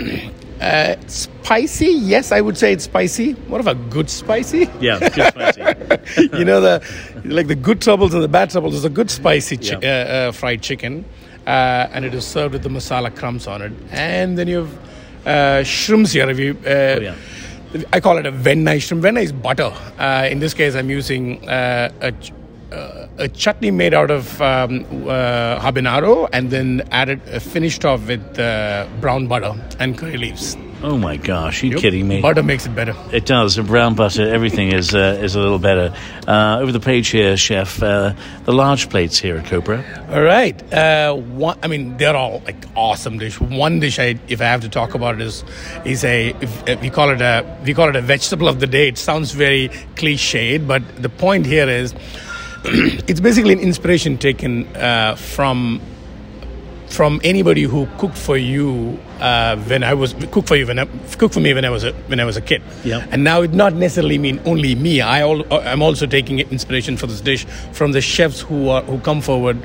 uh, 0.60 0.96
spicy, 1.06 1.86
yes, 2.14 2.32
I 2.32 2.40
would 2.40 2.56
say 2.56 2.72
it's 2.72 2.84
spicy. 2.84 3.32
What 3.48 3.60
of 3.60 3.66
a 3.66 3.74
good 3.74 4.08
spicy? 4.10 4.68
Yeah, 4.80 4.98
good 4.98 5.32
spicy. 5.32 6.28
you 6.38 6.44
know 6.44 6.60
the 6.60 6.82
like 7.24 7.48
the 7.48 7.54
good 7.54 7.80
troubles 7.82 8.14
and 8.14 8.22
the 8.22 8.28
bad 8.28 8.50
troubles 8.50 8.74
is 8.74 8.84
a 8.84 8.90
good 8.90 9.10
spicy 9.10 9.56
chi- 9.56 9.78
Yeah. 9.82 9.90
uh, 9.92 10.28
uh, 10.28 10.32
fried 10.32 10.62
chicken, 10.62 11.04
uh, 11.46 11.88
and 11.94 12.04
it 12.04 12.14
is 12.14 12.24
served 12.26 12.54
with 12.54 12.62
the 12.62 12.70
masala 12.70 13.14
crumbs 13.14 13.46
on 13.46 13.60
it, 13.62 13.72
and 13.90 14.38
then 14.38 14.48
you 14.48 14.58
have 14.64 14.78
uh, 15.26 15.62
shrimps 15.64 16.12
here. 16.12 16.30
If 16.30 16.38
you, 16.38 16.52
uh, 16.64 16.68
Oh, 16.70 17.00
yeah. 17.00 17.14
I 17.92 18.00
call 18.00 18.18
it 18.18 18.26
a 18.26 18.32
venna 18.32 18.80
shrimp. 18.80 19.02
Venna 19.04 19.22
is 19.22 19.32
butter. 19.32 19.72
Uh, 19.98 20.28
in 20.30 20.40
this 20.40 20.54
case, 20.54 20.74
I'm 20.74 20.90
using 20.90 21.48
uh, 21.48 21.90
a. 22.00 22.12
ch- 22.12 22.32
Uh, 22.70 23.24
a 23.26 23.26
chutney 23.42 23.70
made 23.72 23.94
out 24.00 24.10
of 24.14 24.26
um, 24.48 24.74
uh, 25.08 25.58
habanero 25.64 26.28
and 26.32 26.50
then 26.54 26.68
added 26.98 27.18
uh, 27.28 27.40
finished 27.54 27.84
off 27.84 28.00
with 28.10 28.22
brown 29.00 29.26
butter 29.32 29.50
and 29.80 29.98
curry 29.98 30.16
leaves. 30.24 30.56
Oh 30.82 30.96
my 30.96 31.16
gosh, 31.18 31.62
you 31.62 31.76
kidding 31.76 32.08
me? 32.08 32.22
Butter 32.22 32.42
makes 32.42 32.64
it 32.64 32.74
better. 32.74 32.94
It 33.12 33.26
does. 33.26 33.56
The 33.56 33.62
brown 33.62 33.94
butter, 33.94 34.26
everything 34.26 34.72
is 34.72 34.94
uh, 34.94 35.18
is 35.20 35.34
a 35.34 35.40
little 35.40 35.58
better. 35.58 35.94
Uh, 36.26 36.58
over 36.60 36.72
the 36.72 36.80
page 36.80 37.08
here, 37.08 37.36
chef, 37.36 37.82
uh, 37.82 38.14
the 38.44 38.52
large 38.52 38.88
plates 38.88 39.18
here 39.18 39.36
at 39.36 39.46
Copra. 39.46 39.84
All 40.10 40.22
right. 40.22 40.72
Uh, 40.72 41.14
one, 41.14 41.58
I 41.62 41.66
mean, 41.66 41.98
they're 41.98 42.16
all 42.16 42.40
like 42.46 42.64
awesome 42.74 43.18
dish. 43.18 43.38
One 43.40 43.78
dish, 43.80 43.98
I, 43.98 44.18
if 44.28 44.40
I 44.40 44.44
have 44.44 44.62
to 44.62 44.70
talk 44.70 44.94
about 44.94 45.16
it, 45.16 45.20
is 45.20 45.44
is 45.84 46.02
a 46.02 46.30
if, 46.40 46.68
uh, 46.68 46.76
we 46.80 46.88
call 46.88 47.10
it 47.10 47.20
a 47.20 47.44
we 47.64 47.74
call 47.74 47.90
it 47.90 47.96
a 47.96 48.00
vegetable 48.00 48.48
of 48.48 48.60
the 48.60 48.66
day. 48.66 48.88
It 48.88 48.96
sounds 48.96 49.32
very 49.32 49.68
cliched, 49.96 50.66
but 50.66 50.82
the 51.02 51.10
point 51.10 51.44
here 51.44 51.68
is 51.68 51.92
it's 52.64 53.20
basically 53.20 53.52
an 53.52 53.60
inspiration 53.60 54.16
taken 54.16 54.66
uh, 54.76 55.14
from 55.14 55.80
from 56.90 57.20
anybody 57.22 57.62
who 57.62 57.86
cooked 57.98 58.18
for 58.18 58.36
you 58.36 58.98
uh, 59.20 59.56
when 59.56 59.84
I 59.84 59.94
was 59.94 60.12
cooked 60.32 60.48
for 60.48 60.56
you 60.56 60.66
when 60.66 60.78
I, 60.78 60.86
cooked 61.16 61.34
for 61.34 61.40
me 61.40 61.54
when 61.54 61.64
I 61.64 61.70
was 61.70 61.84
a, 61.84 61.92
when 62.08 62.20
I 62.20 62.24
was 62.24 62.36
a 62.36 62.40
kid. 62.40 62.62
Yeah. 62.84 63.06
And 63.10 63.22
now 63.24 63.42
it 63.42 63.52
not 63.52 63.74
necessarily 63.74 64.18
mean 64.18 64.40
only 64.44 64.74
me. 64.74 65.00
I 65.00 65.20
al- 65.20 65.50
I'm 65.52 65.82
also 65.82 66.06
taking 66.06 66.40
inspiration 66.40 66.96
for 66.96 67.06
this 67.06 67.20
dish 67.20 67.44
from 67.72 67.92
the 67.92 68.00
chefs 68.00 68.40
who 68.40 68.68
are 68.68 68.82
who 68.82 68.98
come 68.98 69.20
forward 69.20 69.58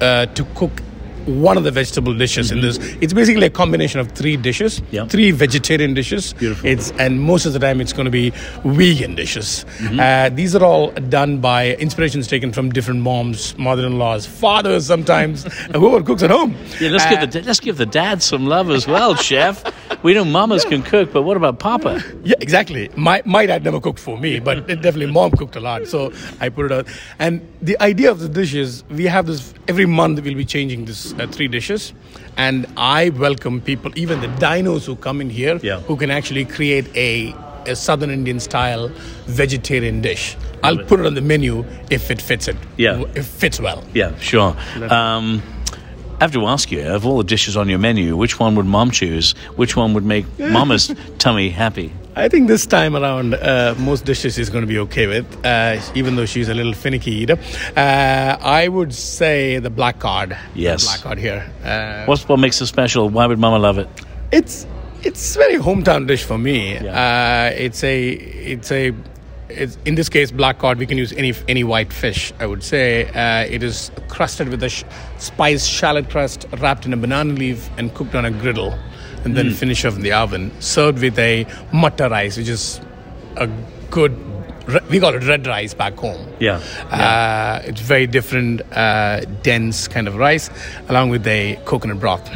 uh, 0.00 0.26
to 0.26 0.44
cook 0.56 0.82
one 1.28 1.56
of 1.56 1.64
the 1.64 1.70
vegetable 1.70 2.14
dishes 2.14 2.50
in 2.50 2.60
this. 2.60 2.78
It's 3.00 3.12
basically 3.12 3.46
a 3.46 3.50
combination 3.50 4.00
of 4.00 4.12
three 4.12 4.36
dishes, 4.36 4.80
Mm-hmm. 4.80 4.94
Yeah. 4.94 5.06
three 5.06 5.30
vegetarian 5.30 5.94
dishes. 5.94 6.32
Beautiful. 6.34 6.68
It's 6.68 6.90
and 6.98 7.20
most 7.20 7.46
of 7.46 7.52
the 7.52 7.58
time 7.58 7.80
it's 7.80 7.92
going 7.92 8.04
to 8.06 8.10
be 8.10 8.30
vegan 8.64 9.14
dishes. 9.14 9.64
Mm-hmm. 9.78 10.00
Uh, 10.00 10.28
these 10.30 10.54
are 10.56 10.64
all 10.64 10.90
done 10.92 11.38
by 11.38 11.74
inspirations 11.76 12.26
taken 12.26 12.52
from 12.52 12.70
different 12.70 13.00
moms, 13.00 13.56
mother-in-laws, 13.58 14.26
fathers, 14.26 14.86
sometimes 14.86 15.44
whoever 15.74 16.02
cooks 16.02 16.22
at 16.22 16.30
home. 16.30 16.56
Yeah, 16.80 16.90
let's 16.90 17.04
Uh, 17.06 17.10
give 17.20 17.30
the 17.32 17.42
let's 17.42 17.60
give 17.60 17.76
the 17.76 17.86
dad 17.86 18.22
some 18.22 18.46
love 18.46 18.70
as 18.70 18.86
well, 18.86 19.14
chef. 19.28 19.62
We 20.02 20.14
know 20.14 20.24
mamas 20.24 20.64
can 20.64 20.82
cook, 20.82 21.12
but 21.12 21.22
what 21.22 21.36
about 21.36 21.58
Papa? 21.58 22.02
Yeah, 22.24 22.36
exactly. 22.40 22.88
My 22.96 23.22
my 23.24 23.46
dad 23.46 23.64
never 23.64 23.80
cooked 23.80 23.98
for 23.98 24.16
me, 24.18 24.38
but 24.40 24.58
it 24.70 24.82
definitely 24.82 25.06
mom 25.12 25.30
cooked 25.32 25.56
a 25.56 25.60
lot, 25.60 25.86
so 25.86 26.12
I 26.40 26.48
put 26.50 26.66
it 26.66 26.72
out. 26.72 26.86
And 27.18 27.40
the 27.62 27.76
idea 27.80 28.10
of 28.10 28.20
the 28.20 28.28
dish 28.28 28.54
is 28.54 28.84
we 28.90 29.04
have 29.06 29.26
this 29.26 29.52
every 29.66 29.86
month. 29.86 30.20
We'll 30.22 30.34
be 30.34 30.44
changing 30.44 30.84
this 30.84 31.12
uh, 31.14 31.26
three 31.26 31.48
dishes, 31.48 31.92
and 32.36 32.66
I 32.76 33.08
welcome 33.10 33.60
people, 33.60 33.90
even 33.96 34.20
the 34.20 34.28
dinos 34.28 34.84
who 34.86 34.94
come 34.96 35.20
in 35.20 35.30
here, 35.30 35.58
Yeah. 35.62 35.80
who 35.80 35.96
can 35.96 36.10
actually 36.10 36.44
create 36.44 36.86
a 36.96 37.34
a 37.66 37.74
Southern 37.76 38.10
Indian 38.10 38.40
style 38.40 38.88
vegetarian 39.26 40.00
dish. 40.00 40.36
I'll 40.62 40.78
put 40.84 41.00
it 41.00 41.06
on 41.06 41.14
the 41.14 41.20
menu 41.20 41.64
if 41.90 42.10
it 42.10 42.20
fits 42.22 42.48
it. 42.48 42.56
Yeah. 42.78 43.00
if 43.14 43.16
it 43.16 43.24
fits 43.24 43.60
well. 43.60 43.84
Yeah, 43.94 44.16
sure. 44.18 44.56
Um, 44.90 45.42
I 46.20 46.24
have 46.24 46.32
to 46.32 46.46
ask 46.46 46.72
you, 46.72 46.82
of 46.82 47.06
all 47.06 47.18
the 47.18 47.24
dishes 47.24 47.56
on 47.56 47.68
your 47.68 47.78
menu, 47.78 48.16
which 48.16 48.40
one 48.40 48.56
would 48.56 48.66
mom 48.66 48.90
choose? 48.90 49.32
Which 49.54 49.76
one 49.76 49.94
would 49.94 50.04
make 50.04 50.26
mama's 50.38 50.92
tummy 51.18 51.48
happy? 51.50 51.92
I 52.16 52.28
think 52.28 52.48
this 52.48 52.66
time 52.66 52.96
around, 52.96 53.34
uh, 53.34 53.76
most 53.78 54.04
dishes 54.04 54.34
she's 54.34 54.50
going 54.50 54.62
to 54.62 54.66
be 54.66 54.78
okay 54.80 55.06
with, 55.06 55.46
uh, 55.46 55.80
even 55.94 56.16
though 56.16 56.26
she's 56.26 56.48
a 56.48 56.54
little 56.54 56.72
finicky 56.72 57.12
eater. 57.12 57.38
Uh, 57.76 58.36
I 58.40 58.66
would 58.66 58.92
say 58.92 59.60
the 59.60 59.70
black 59.70 60.00
card. 60.00 60.36
Yes. 60.56 60.82
The 60.82 60.88
black 60.88 61.00
card 61.02 61.18
here. 61.18 61.48
Uh, 61.62 62.04
What's 62.06 62.28
what 62.28 62.40
makes 62.40 62.60
it 62.60 62.66
special? 62.66 63.08
Why 63.08 63.26
would 63.26 63.38
mama 63.38 63.58
love 63.60 63.78
it? 63.78 63.88
it's 64.32 64.66
it's 65.04 65.36
very 65.36 65.54
hometown 65.58 66.08
dish 66.08 66.24
for 66.24 66.36
me. 66.36 66.74
Yeah. 66.74 67.50
Uh, 67.52 67.54
it's 67.56 67.84
a 67.84 68.08
it's 68.10 68.72
a 68.72 68.92
in 69.84 69.94
this 69.94 70.08
case 70.08 70.30
black 70.30 70.58
cod. 70.58 70.78
We 70.78 70.86
can 70.86 70.98
use 70.98 71.12
any 71.12 71.32
any 71.48 71.64
white 71.64 71.92
fish. 71.92 72.32
I 72.38 72.46
would 72.46 72.62
say 72.62 73.06
uh, 73.10 73.46
it 73.54 73.62
is 73.62 73.90
crusted 74.08 74.48
with 74.48 74.62
a 74.62 74.68
sh- 74.68 74.84
spiced 75.18 75.68
shallot 75.70 76.10
crust, 76.10 76.46
wrapped 76.58 76.86
in 76.86 76.92
a 76.92 76.96
banana 76.96 77.32
leaf, 77.32 77.68
and 77.78 77.92
cooked 77.94 78.14
on 78.14 78.24
a 78.24 78.30
griddle, 78.30 78.72
and 79.24 79.32
Mm. 79.32 79.36
then 79.36 79.50
finished 79.52 79.84
off 79.84 79.96
in 79.96 80.02
the 80.02 80.12
oven. 80.12 80.50
Served 80.60 81.00
with 81.02 81.18
a 81.18 81.46
mutta 81.72 82.08
rice, 82.08 82.36
which 82.36 82.48
is 82.48 82.80
a 83.36 83.48
good. 83.90 84.12
re- 84.66 84.80
We 84.90 85.00
call 85.00 85.14
it 85.14 85.24
red 85.24 85.46
rice 85.46 85.72
back 85.74 85.96
home. 85.96 86.26
Yeah, 86.40 86.60
Uh, 86.90 87.60
it's 87.64 87.80
very 87.80 88.06
different, 88.06 88.60
uh, 88.76 89.20
dense 89.42 89.88
kind 89.88 90.06
of 90.08 90.16
rice, 90.16 90.50
along 90.90 91.08
with 91.10 91.26
a 91.26 91.58
coconut 91.64 92.00
broth. 92.00 92.28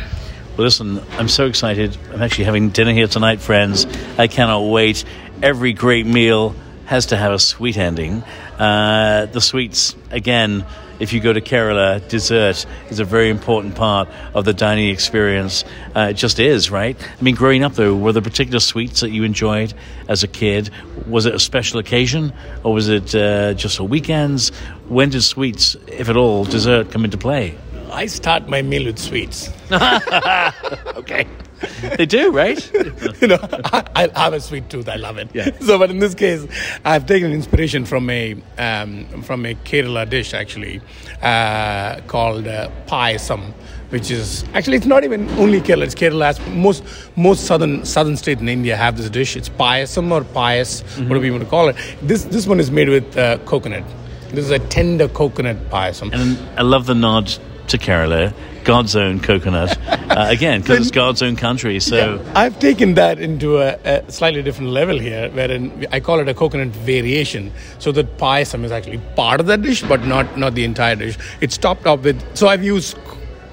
Well, 0.57 0.65
listen, 0.65 1.01
I'm 1.19 1.29
so 1.29 1.47
excited. 1.47 1.97
I'm 2.13 2.23
actually 2.23 2.45
having 2.45 2.71
dinner 2.71 2.93
here 2.93 3.07
tonight, 3.07 3.41
friends. 3.41 3.87
I 4.19 4.27
cannot 4.29 4.61
wait. 4.63 5.05
Every 5.43 5.73
great 5.73 6.07
meal 6.07 6.55
has 6.87 7.07
to 7.07 7.17
have 7.17 7.33
a 7.33 7.39
sweet 7.39 7.77
ending. 7.77 8.23
Uh, 8.59 9.27
the 9.27 9.41
sweets, 9.41 9.95
again, 10.11 10.65
if 10.99 11.13
you 11.13 11.21
go 11.21 11.33
to 11.33 11.41
Kerala, 11.41 12.07
dessert 12.09 12.65
is 12.91 13.01
a 13.01 13.05
very 13.05 13.29
important 13.29 13.75
part 13.75 14.09
of 14.35 14.45
the 14.45 14.53
dining 14.53 14.89
experience. 14.91 15.65
Uh, 15.97 16.09
it 16.11 16.15
just 16.15 16.39
is, 16.39 16.71
right? 16.71 16.97
I 17.19 17.23
mean, 17.23 17.35
growing 17.35 17.65
up, 17.65 17.75
though, 17.75 17.97
were 17.97 18.13
there 18.13 18.23
particular 18.23 18.61
sweets 18.61 19.01
that 19.01 19.11
you 19.11 19.25
enjoyed 19.25 19.75
as 20.09 20.23
a 20.23 20.29
kid? 20.29 20.71
Was 21.09 21.27
it 21.27 21.35
a 21.35 21.41
special 21.41 21.81
occasion, 21.81 22.33
or 22.63 22.73
was 22.73 22.89
it 22.89 23.15
uh, 23.15 23.55
just 23.55 23.79
for 23.79 23.85
weekends? 23.85 24.51
When 24.89 25.11
did 25.11 25.23
sweets, 25.23 25.77
if 25.89 26.09
at 26.09 26.17
all, 26.17 26.45
dessert 26.45 26.93
come 26.93 27.05
into 27.05 27.19
play? 27.19 27.57
I 27.91 28.07
start 28.07 28.49
my 28.49 28.63
meal 28.63 28.85
with 28.85 28.99
sweets. 28.99 29.51
Okay. 31.03 31.27
they 31.97 32.07
do, 32.07 32.31
right? 32.31 32.73
you 33.21 33.29
know, 33.29 33.39
I, 33.65 34.11
I 34.15 34.25
have 34.25 34.33
a 34.33 34.41
sweet 34.41 34.69
tooth. 34.69 34.89
I 34.89 34.97
love 34.97 35.19
it. 35.19 35.29
Yeah. 35.35 35.51
So, 35.63 35.79
but 35.79 35.91
in 35.91 36.01
this 36.01 36.15
case, 36.15 36.45
I've 36.85 37.07
taken 37.07 37.33
inspiration 37.33 37.85
from 37.85 38.11
a 38.11 38.37
um, 38.59 39.23
from 39.23 39.47
a 39.47 39.55
Kerala 39.55 40.09
dish 40.09 40.35
actually 40.35 40.81
uh, 41.23 42.01
called 42.09 42.49
uh, 42.49 42.69
payasam, 42.87 43.53
which 43.91 44.11
is 44.11 44.45
actually 44.55 44.77
it's 44.79 44.87
not 44.87 45.05
even 45.05 45.29
only 45.39 45.61
Kerala. 45.61 45.85
It's 45.85 45.95
Kerala. 45.95 46.35
Most 46.55 46.83
most 47.17 47.47
southern 47.47 47.85
southern 47.85 48.17
state 48.17 48.41
in 48.41 48.49
India 48.49 48.77
have 48.77 48.97
this 48.97 49.09
dish. 49.09 49.37
It's 49.37 49.49
payasam 49.49 50.11
or 50.11 50.23
payas, 50.23 50.83
whatever 51.09 51.25
you 51.25 51.33
want 51.33 51.45
to 51.45 51.51
call 51.51 51.69
it. 51.69 51.77
This 52.03 52.25
this 52.25 52.47
one 52.47 52.59
is 52.59 52.71
made 52.71 52.89
with 52.89 53.17
uh, 53.17 53.39
coconut. 53.45 53.85
This 54.31 54.47
is 54.47 54.51
a 54.51 54.59
tender 54.59 55.09
coconut 55.09 55.57
payasam. 55.71 56.13
And 56.13 56.39
I 56.59 56.63
love 56.63 56.87
the 56.87 56.95
nod 56.95 57.39
to 57.69 57.79
Kerala, 57.79 58.35
God's 58.65 58.97
own 58.97 59.21
coconut. 59.21 59.79
Uh, 60.13 60.27
again, 60.29 60.61
because 60.61 60.79
it's 60.79 60.91
God's 60.91 61.23
own 61.23 61.37
country. 61.37 61.81
So, 61.81 62.23
I've 62.35 62.59
taken 62.59 62.93
that 62.95 63.19
into 63.19 63.63
a, 63.63 63.79
a 63.83 64.13
slightly 64.13 64.43
different 64.43 64.71
level 64.73 64.99
here, 64.99 65.31
wherein 65.31 65.87
I 65.91 66.01
call 66.01 66.21
it 66.21 66.29
a 66.29 66.35
coconut 66.35 66.69
variation. 66.69 67.51
So 67.79 67.93
that 67.93 68.19
payasam 68.19 68.63
is 68.65 68.73
actually 68.73 68.99
part 69.17 69.41
of 69.41 69.47
that 69.47 69.63
dish, 69.63 69.83
but 69.83 70.05
not 70.05 70.37
not 70.37 70.55
the 70.55 70.65
entire 70.65 70.97
dish. 70.97 71.17
It's 71.41 71.57
topped 71.57 71.87
up 71.87 72.03
with. 72.03 72.21
So 72.37 72.49
I've 72.49 72.63
used. 72.63 72.99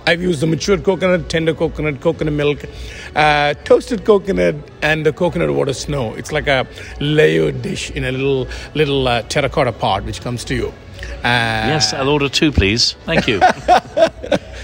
I've 0.09 0.23
used 0.23 0.39
the 0.39 0.47
matured 0.47 0.83
coconut, 0.83 1.29
tender 1.29 1.53
coconut, 1.53 2.01
coconut 2.01 2.33
milk, 2.33 2.65
uh, 3.15 3.53
toasted 3.63 4.05
coconut, 4.05 4.55
and 4.81 5.05
the 5.05 5.13
coconut 5.13 5.53
water 5.53 5.73
snow. 5.73 6.15
It's 6.15 6.31
like 6.31 6.47
a 6.47 6.65
layered 6.99 7.61
dish 7.61 7.91
in 7.91 8.03
a 8.03 8.11
little 8.11 8.47
little 8.73 9.07
uh, 9.07 9.21
terracotta 9.21 9.71
pot, 9.71 10.03
which 10.05 10.21
comes 10.21 10.43
to 10.45 10.55
you. 10.55 10.73
Uh, 11.23 11.69
yes, 11.73 11.93
I'll 11.93 12.09
order 12.09 12.27
two, 12.27 12.51
please. 12.51 12.93
Thank 13.05 13.27
you. 13.27 13.39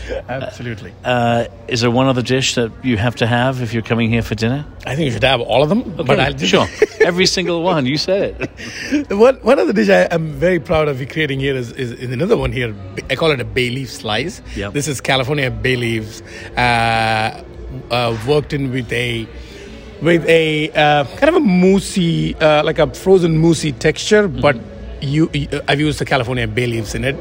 absolutely. 0.30 0.94
Uh, 1.04 1.46
is 1.68 1.82
there 1.82 1.92
one 1.92 2.08
other 2.08 2.22
dish 2.22 2.56
that 2.56 2.72
you 2.84 2.98
have 2.98 3.16
to 3.18 3.28
have 3.28 3.62
if 3.62 3.74
you're 3.74 3.84
coming 3.84 4.10
here 4.10 4.22
for 4.22 4.36
dinner? 4.36 4.66
I 4.86 4.96
think 4.96 5.06
you 5.06 5.12
should 5.12 5.24
have 5.24 5.42
all 5.42 5.64
of 5.64 5.70
them, 5.70 5.82
but 5.96 6.20
I'll 6.20 6.34
just 6.34 6.52
sure. 6.52 6.68
Every 7.06 7.26
single 7.26 7.64
one. 7.64 7.86
You 7.86 7.98
said 7.98 8.50
it. 8.92 9.12
One, 9.12 9.36
one 9.38 9.60
of 9.60 9.68
the 9.68 9.74
dish 9.74 9.90
I 9.90 10.08
am 10.12 10.32
very 10.34 10.60
proud 10.60 10.88
of 10.88 10.98
creating 11.10 11.40
here 11.40 11.56
is, 11.56 11.72
is, 11.74 11.92
is 11.92 12.12
another 12.12 12.36
one 12.38 12.52
here. 12.52 12.76
I 13.10 13.16
call 13.16 13.32
it 13.32 13.40
a 13.40 13.46
bay 13.46 13.70
leaf 13.70 13.92
slice. 13.92 14.42
Yep. 14.56 14.74
This 14.74 14.88
is 14.88 15.02
California 15.02 15.52
bay 15.52 15.76
leaves, 15.76 16.22
uh, 16.58 17.44
uh, 17.92 18.18
worked 18.28 18.54
in 18.54 18.72
with 18.72 18.92
a 18.92 19.28
with 20.02 20.26
a 20.28 20.70
uh, 20.72 21.06
kind 21.06 21.30
of 21.30 21.36
a 21.36 21.40
moussey, 21.40 22.36
uh, 22.36 22.64
like 22.64 22.80
a 22.80 22.94
frozen 22.94 23.38
moussey 23.38 23.72
texture, 23.72 24.28
but. 24.28 24.58
You, 25.06 25.30
I've 25.68 25.80
used 25.80 26.00
the 26.00 26.06
California 26.06 26.48
bay 26.48 26.68
leaves 26.68 26.96
in 26.96 27.04
it. 27.04 27.16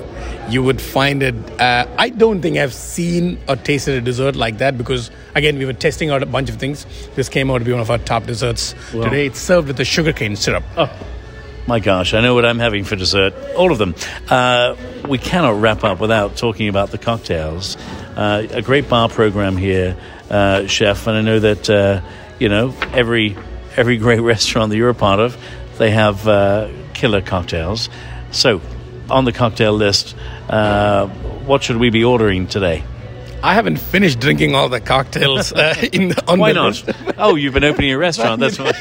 You 0.48 0.62
would 0.62 0.80
find 0.80 1.22
it. 1.22 1.34
Uh, 1.60 1.86
I 1.98 2.08
don't 2.08 2.40
think 2.40 2.56
I've 2.56 2.72
seen 2.74 3.38
or 3.48 3.56
tasted 3.56 3.94
a 3.94 4.00
dessert 4.00 4.36
like 4.36 4.58
that 4.58 4.76
because, 4.78 5.10
again, 5.34 5.58
we 5.58 5.64
were 5.66 5.72
testing 5.72 6.10
out 6.10 6.22
a 6.22 6.26
bunch 6.26 6.48
of 6.48 6.56
things. 6.56 6.86
This 7.14 7.28
came 7.28 7.50
out 7.50 7.58
to 7.58 7.64
be 7.64 7.72
one 7.72 7.80
of 7.80 7.90
our 7.90 7.98
top 7.98 8.24
desserts 8.26 8.74
Wow. 8.92 9.04
today. 9.04 9.26
It's 9.26 9.38
served 9.40 9.68
with 9.68 9.76
the 9.76 9.84
sugarcane 9.84 10.36
syrup. 10.36 10.64
Oh. 10.76 10.90
My 11.66 11.80
gosh, 11.80 12.12
I 12.12 12.20
know 12.20 12.34
what 12.34 12.44
I'm 12.44 12.58
having 12.58 12.84
for 12.84 12.94
dessert. 12.94 13.32
All 13.56 13.72
of 13.72 13.78
them. 13.78 13.94
Uh, 14.28 14.76
we 15.08 15.16
cannot 15.16 15.60
wrap 15.60 15.82
up 15.82 15.98
without 15.98 16.36
talking 16.36 16.68
about 16.68 16.90
the 16.90 16.98
cocktails. 16.98 17.76
Uh, 18.16 18.46
a 18.50 18.60
great 18.60 18.86
bar 18.88 19.08
program 19.08 19.56
here, 19.56 19.96
uh, 20.30 20.66
chef, 20.66 21.06
and 21.06 21.16
I 21.16 21.22
know 21.22 21.38
that 21.40 21.70
uh, 21.70 22.02
you 22.38 22.50
know 22.50 22.74
every 22.92 23.34
every 23.76 23.96
great 23.96 24.20
restaurant 24.32 24.70
that 24.70 24.76
you're 24.76 24.90
a 24.90 24.94
part 24.94 25.20
of, 25.20 25.38
they 25.78 25.90
have 25.90 26.28
uh, 26.28 26.68
killer 26.94 27.20
cocktails. 27.20 27.88
So, 28.30 28.60
on 29.10 29.24
the 29.24 29.32
cocktail 29.32 29.72
list, 29.72 30.16
uh, 30.48 31.06
what 31.46 31.62
should 31.62 31.76
we 31.76 31.90
be 31.90 32.04
ordering 32.04 32.46
today? 32.46 32.84
I 33.44 33.52
haven't 33.52 33.76
finished 33.76 34.20
drinking 34.20 34.54
all 34.54 34.70
the 34.70 34.80
cocktails 34.80 35.52
uh, 35.52 35.74
in 35.92 36.08
the, 36.08 36.24
on 36.26 36.38
Why 36.38 36.54
the 36.54 36.54
not? 36.54 36.66
list. 36.86 36.90
oh, 37.18 37.34
you've 37.34 37.52
been 37.52 37.62
opening 37.64 37.92
a 37.92 37.98
restaurant. 37.98 38.40
That's 38.40 38.58
why. 38.58 38.72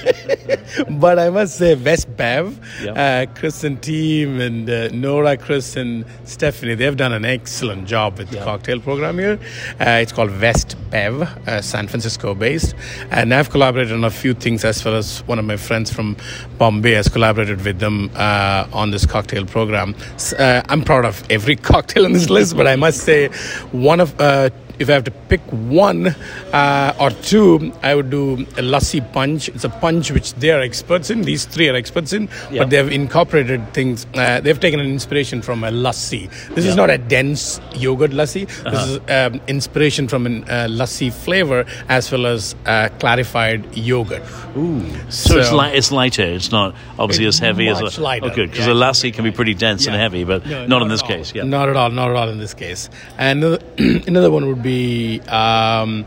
but 0.89 1.20
I 1.20 1.29
must 1.29 1.58
say, 1.58 1.75
West 1.75 2.15
Bev, 2.15 2.58
Yeah. 2.82 2.91
uh, 3.27 3.36
Chris 3.38 3.65
and 3.65 3.82
team, 3.84 4.39
and 4.39 4.70
uh, 4.70 4.88
Nora, 4.93 5.36
Chris, 5.36 5.75
and 5.75 6.05
Stephanie, 6.24 6.75
they've 6.75 6.96
done 6.96 7.12
an 7.12 7.25
excellent 7.25 7.89
job 7.89 8.17
with 8.17 8.29
the 8.29 8.38
cocktail 8.38 8.79
program 8.79 9.20
here. 9.20 9.38
Uh, 9.82 10.00
it's 10.01 10.13
called 10.13 10.32
West 10.39 10.77
Bev, 10.89 11.24
uh, 11.24 11.62
San 11.62 11.89
Francisco 11.89 12.34
based. 12.34 12.74
And 13.12 13.34
I've 13.34 13.50
collaborated 13.50 13.91
on 13.91 14.05
a 14.05 14.10
few 14.10 14.34
things 14.34 14.63
as 14.63 14.84
well 14.86 14.96
as 14.96 15.27
one 15.27 15.39
of 15.39 15.46
my 15.46 15.58
friends 15.58 15.91
from 15.91 16.15
Bombay 16.58 16.93
has 16.93 17.10
collaborated 17.10 17.65
with 17.65 17.79
them 17.79 18.10
uh, 18.15 18.65
on 18.72 18.91
this 18.91 19.05
cocktail 19.05 19.46
program. 19.46 19.93
Uh, 20.39 20.62
I'm 20.70 20.84
proud 20.84 21.03
of 21.03 21.22
every 21.29 21.55
cocktail 21.72 22.05
on 22.05 22.13
this 22.13 22.29
list, 22.29 22.55
but 22.55 22.65
I 22.65 22.77
must 22.77 23.01
say, 23.01 23.27
one 23.74 24.00
of 24.00 24.17
uh, 24.22 24.51
if 24.80 24.89
I 24.89 24.94
have 24.94 25.03
to 25.06 25.12
pick 25.12 25.42
one 25.51 26.08
uh, 26.51 26.94
or 27.00 27.10
two, 27.12 27.72
I 27.84 27.96
would 27.96 28.10
do 28.10 28.34
a 28.34 28.62
lassi 28.62 29.01
punch. 29.13 29.50
It's 29.50 29.63
a 29.63 29.70
punch 29.70 30.12
which 30.12 30.34
they 30.36 30.50
are 30.51 30.60
experts 30.62 31.10
in. 31.10 31.22
These 31.24 31.46
three 31.46 31.70
are 31.70 31.75
experts 31.75 32.13
in, 32.13 32.30
Yeah. 32.51 32.60
but 32.63 32.70
they 32.70 32.77
have 32.77 32.92
incorporated 32.92 33.74
things. 33.74 34.06
Uh, 34.15 34.42
they've 34.42 34.60
taken 34.60 34.80
an 34.80 34.88
inspiration 34.88 35.42
from 35.42 35.63
a 35.63 35.70
lassi. 35.72 36.30
This 36.56 36.65
is 36.65 36.75
not 36.75 36.89
a 36.89 36.98
dense 36.98 37.62
yogurt 37.75 38.12
lassi. 38.12 38.48
This 38.63 38.88
is 38.88 39.00
um, 39.10 39.42
inspiration 39.48 40.08
from 40.08 40.25
a 40.27 40.30
uh, 40.42 40.68
lassi 40.68 41.12
flavor 41.13 41.65
as 41.89 42.12
well 42.12 42.25
as 42.25 42.56
uh, 42.65 42.89
clarified 43.00 43.75
yogurt. 43.77 44.24
Ooh, 44.58 44.84
So, 45.10 45.38
it's 45.39 45.51
light. 45.51 45.75
It's 45.75 45.92
lighter. 45.92 46.24
It's 46.24 46.51
not 46.51 46.75
obviously 46.98 47.25
It's 47.25 47.38
as 47.38 47.39
heavy 47.39 47.68
as 47.68 47.82
much 47.82 47.98
a. 47.98 48.01
lighter, 48.01 48.27
Oh, 48.32 48.36
good, 48.36 48.50
because 48.51 48.68
yeah. 48.68 48.74
a 48.74 48.75
lassi 48.75 49.13
can 49.13 49.24
be 49.24 49.32
pretty 49.32 49.53
dense 49.53 49.86
and 49.88 49.96
heavy, 49.96 50.24
but 50.24 50.46
No, 50.46 50.65
not 50.68 50.82
in 50.82 50.88
this 50.88 51.01
case. 51.01 51.34
Yeah. 51.36 51.44
Not 51.44 51.70
at 51.70 51.75
all. 51.75 51.89
Not 51.92 52.10
at 52.10 52.15
all 52.15 52.30
in 52.30 52.39
this 52.39 52.53
case. 52.53 52.89
And 53.18 53.44
another, 53.44 53.60
another 54.08 54.32
one 54.32 54.48
would 54.48 54.62
be 54.63 55.20
um, 55.27 56.05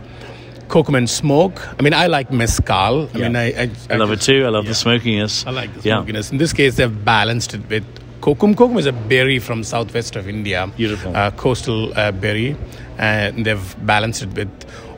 Kokum 0.69 0.97
and 0.99 1.09
Smoke. 1.09 1.61
I 1.79 1.83
mean, 1.83 1.95
I 1.95 2.07
like 2.09 2.33
mezcal. 2.33 3.09
I 3.15 3.19
Yeah. 3.19 3.29
mean, 3.29 3.37
I, 3.37 3.47
I, 3.63 3.71
I 3.91 3.97
love 3.97 4.11
it 4.11 4.21
too. 4.21 4.45
I 4.45 4.49
love 4.49 4.65
yeah. 4.65 4.71
the 4.71 4.75
smokiness. 4.75 5.47
I 5.47 5.51
like 5.51 5.73
the 5.75 5.89
Yeah. 5.89 5.97
smokiness. 5.99 6.33
In 6.33 6.39
this 6.39 6.53
case, 6.53 6.77
they've 6.77 7.05
balanced 7.05 7.55
it 7.55 7.61
with 7.71 7.85
kokum. 8.21 8.55
Kokum 8.55 8.79
is 8.79 8.87
a 8.87 8.93
berry 8.93 9.39
from 9.39 9.63
southwest 9.63 10.17
of 10.17 10.29
India. 10.29 10.69
Beautiful. 10.77 11.15
Uh, 11.17 11.31
coastal 11.33 11.93
uh, 11.97 12.11
berry. 12.13 12.57
And 12.99 13.45
they've 13.47 13.87
balanced 13.87 14.23
it 14.23 14.33
with 14.35 14.51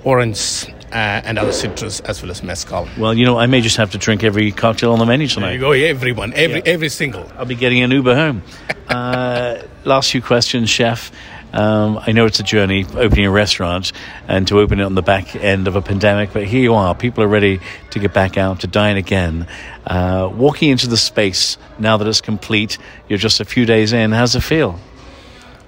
orange 0.05 0.67
uh, 0.93 1.21
and 1.27 1.39
other 1.39 1.53
citrus 1.53 2.01
as 2.01 2.23
well 2.23 2.31
as 2.31 2.43
mezcal. 2.43 2.89
Well, 2.97 3.13
you 3.13 3.27
know, 3.27 3.39
I 3.39 3.47
may 3.47 3.61
just 3.61 3.77
have 3.77 3.91
to 3.91 3.99
drink 3.99 4.23
every 4.25 4.53
cocktail 4.53 4.93
on 4.93 4.99
the 5.01 5.05
menu 5.05 5.27
There 5.27 5.35
tonight. 5.35 5.53
you 5.55 5.59
go, 5.61 5.73
everyone, 5.73 6.33
every 6.35 6.63
every 6.65 6.89
single. 6.89 7.31
I'll 7.37 7.45
be 7.45 7.57
getting 7.57 7.83
an 7.83 7.91
Uber 7.91 8.15
home. 8.15 8.43
Uh, 8.89 9.61
last 9.85 10.11
few 10.13 10.23
questions, 10.23 10.71
chef. 10.71 11.13
Um, 11.53 11.99
I 12.07 12.13
know 12.13 12.27
it's 12.27 12.41
a 12.41 12.45
journey 12.45 12.85
opening 12.95 13.27
a 13.27 13.31
restaurant 13.31 13.93
and 14.27 14.47
to 14.49 14.61
open 14.61 14.81
it 14.81 14.85
on 14.85 14.95
the 14.95 15.03
back 15.03 15.35
end 15.35 15.67
of 15.69 15.77
a 15.77 15.83
pandemic, 15.83 16.33
but 16.33 16.45
here 16.45 16.61
you 16.61 16.75
are. 16.75 16.95
People 16.95 17.25
are 17.25 17.29
ready 17.29 17.61
to 17.91 17.99
get 17.99 18.13
back 18.13 18.37
out 18.37 18.61
to 18.61 18.67
dine 18.67 18.97
again. 18.97 19.47
Uh, 19.87 20.31
walking 20.33 20.71
into 20.71 20.87
the 20.87 20.97
space 20.97 21.57
now 21.79 21.97
that 21.97 22.07
it's 22.07 22.21
complete, 22.21 22.79
you're 23.09 23.19
just 23.19 23.41
a 23.41 23.45
few 23.45 23.65
days 23.65 23.93
in. 23.93 24.13
How's 24.13 24.35
it 24.35 24.41
feel? 24.41 24.79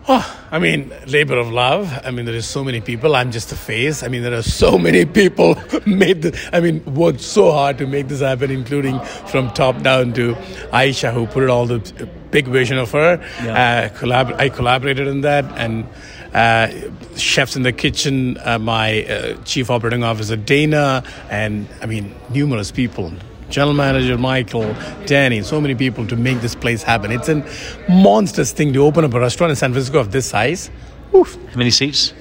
I 0.09 0.59
mean, 0.59 0.93
labor 1.07 1.39
of 1.39 1.51
love. 1.53 1.93
I 2.05 2.11
mean, 2.11 2.25
there 2.25 2.35
is 2.35 2.47
so 2.47 2.65
many 2.65 2.81
people. 2.81 3.15
I'm 3.15 3.31
just 3.31 3.53
a 3.53 3.57
face. 3.57 4.03
I 4.03 4.09
mean, 4.09 4.23
there 4.23 4.35
are 4.35 4.43
so 4.43 4.79
many 4.79 5.05
people 5.05 5.57
made. 5.87 6.23
The, 6.23 6.51
I 6.53 6.61
mean, 6.61 6.83
worked 6.95 7.21
so 7.21 7.53
hard 7.53 7.79
to 7.79 7.87
make 7.87 8.09
this 8.09 8.21
happen, 8.21 8.51
including 8.51 8.99
from 9.01 9.51
top 9.53 9.83
down 9.83 10.13
to 10.15 10.35
Aisha, 10.73 11.13
who 11.13 11.27
put 11.27 11.49
all 11.49 11.67
the 11.67 11.79
big 12.31 12.47
vision 12.49 12.79
of 12.79 12.91
her. 12.93 13.21
Yeah. 13.45 13.91
Uh, 13.93 13.99
collab- 13.99 14.35
I 14.41 14.49
collaborated 14.49 15.07
in 15.07 15.21
that, 15.21 15.45
and 15.57 15.87
uh, 16.35 16.69
chefs 17.17 17.55
in 17.57 17.63
the 17.63 17.73
kitchen. 17.73 18.39
Uh, 18.45 18.59
my 18.59 19.05
uh, 19.05 19.35
chief 19.45 19.71
operating 19.71 20.03
officer 20.03 20.37
Dana, 20.37 21.05
and 21.29 21.69
I 21.83 21.87
mean, 21.87 22.15
numerous 22.31 22.71
people. 22.73 23.13
General 23.51 23.75
manager 23.75 24.17
Michael, 24.17 24.75
Danny, 25.07 25.43
so 25.43 25.61
many 25.61 25.75
people 25.75 26.07
to 26.07 26.17
make 26.17 26.41
this 26.41 26.55
place 26.55 26.83
happen. 26.83 27.11
It's 27.11 27.29
a 27.29 27.45
monstrous 27.89 28.53
thing 28.53 28.73
to 28.73 28.85
open 28.85 29.05
up 29.05 29.13
a 29.13 29.21
restaurant 29.21 29.51
in 29.51 29.57
San 29.57 29.73
Francisco 29.73 29.99
of 29.99 30.13
this 30.13 30.27
size. 30.27 30.71
Oof. 31.15 31.37
How 31.51 31.57
many 31.57 31.71
seats? 31.71 32.15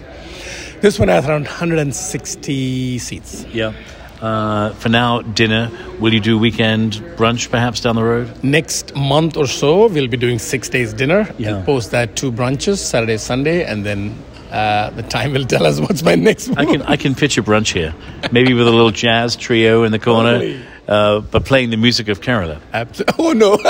This 0.81 0.97
one 0.97 1.09
has 1.09 1.27
around 1.27 1.43
160 1.43 2.97
seats. 2.99 3.45
Yeah. 3.45 3.73
Uh, 4.21 4.73
for 4.73 4.89
now, 4.89 5.21
dinner. 5.21 5.71
Will 5.99 6.13
you 6.13 6.19
do 6.19 6.37
weekend 6.37 6.93
brunch 7.15 7.49
perhaps 7.49 7.81
down 7.81 7.95
the 7.95 8.03
road? 8.03 8.43
Next 8.43 8.95
month 8.95 9.37
or 9.37 9.47
so, 9.47 9.87
we'll 9.87 10.07
be 10.07 10.17
doing 10.17 10.39
six 10.39 10.67
days 10.67 10.93
dinner. 10.93 11.33
Yeah. 11.37 11.57
And 11.57 11.65
post 11.65 11.91
that 11.91 12.15
two 12.15 12.31
brunches, 12.31 12.77
Saturday, 12.77 13.17
Sunday, 13.17 13.63
and 13.63 13.85
then 13.85 14.17
uh, 14.51 14.89
the 14.91 15.03
time 15.03 15.33
will 15.33 15.45
tell 15.45 15.65
us 15.65 15.79
what's 15.85 16.03
my 16.03 16.15
next 16.15 16.49
move. 16.49 16.57
I 16.57 16.65
can 16.65 16.81
I 16.81 16.97
can 16.97 17.15
picture 17.15 17.43
brunch 17.43 17.71
here, 17.71 17.93
maybe 18.31 18.53
with 18.53 18.67
a 18.67 18.71
little 18.71 18.91
jazz 18.91 19.35
trio 19.35 19.83
in 19.83 19.91
the 19.91 19.99
corner, 19.99 20.39
Totally. 20.39 20.65
Uh, 20.89 21.21
but 21.21 21.45
playing 21.45 21.69
the 21.69 21.77
music 21.77 22.09
of 22.09 22.19
Kerala. 22.19 22.59
Abs- 22.73 23.01
oh 23.17 23.31
no. 23.31 23.55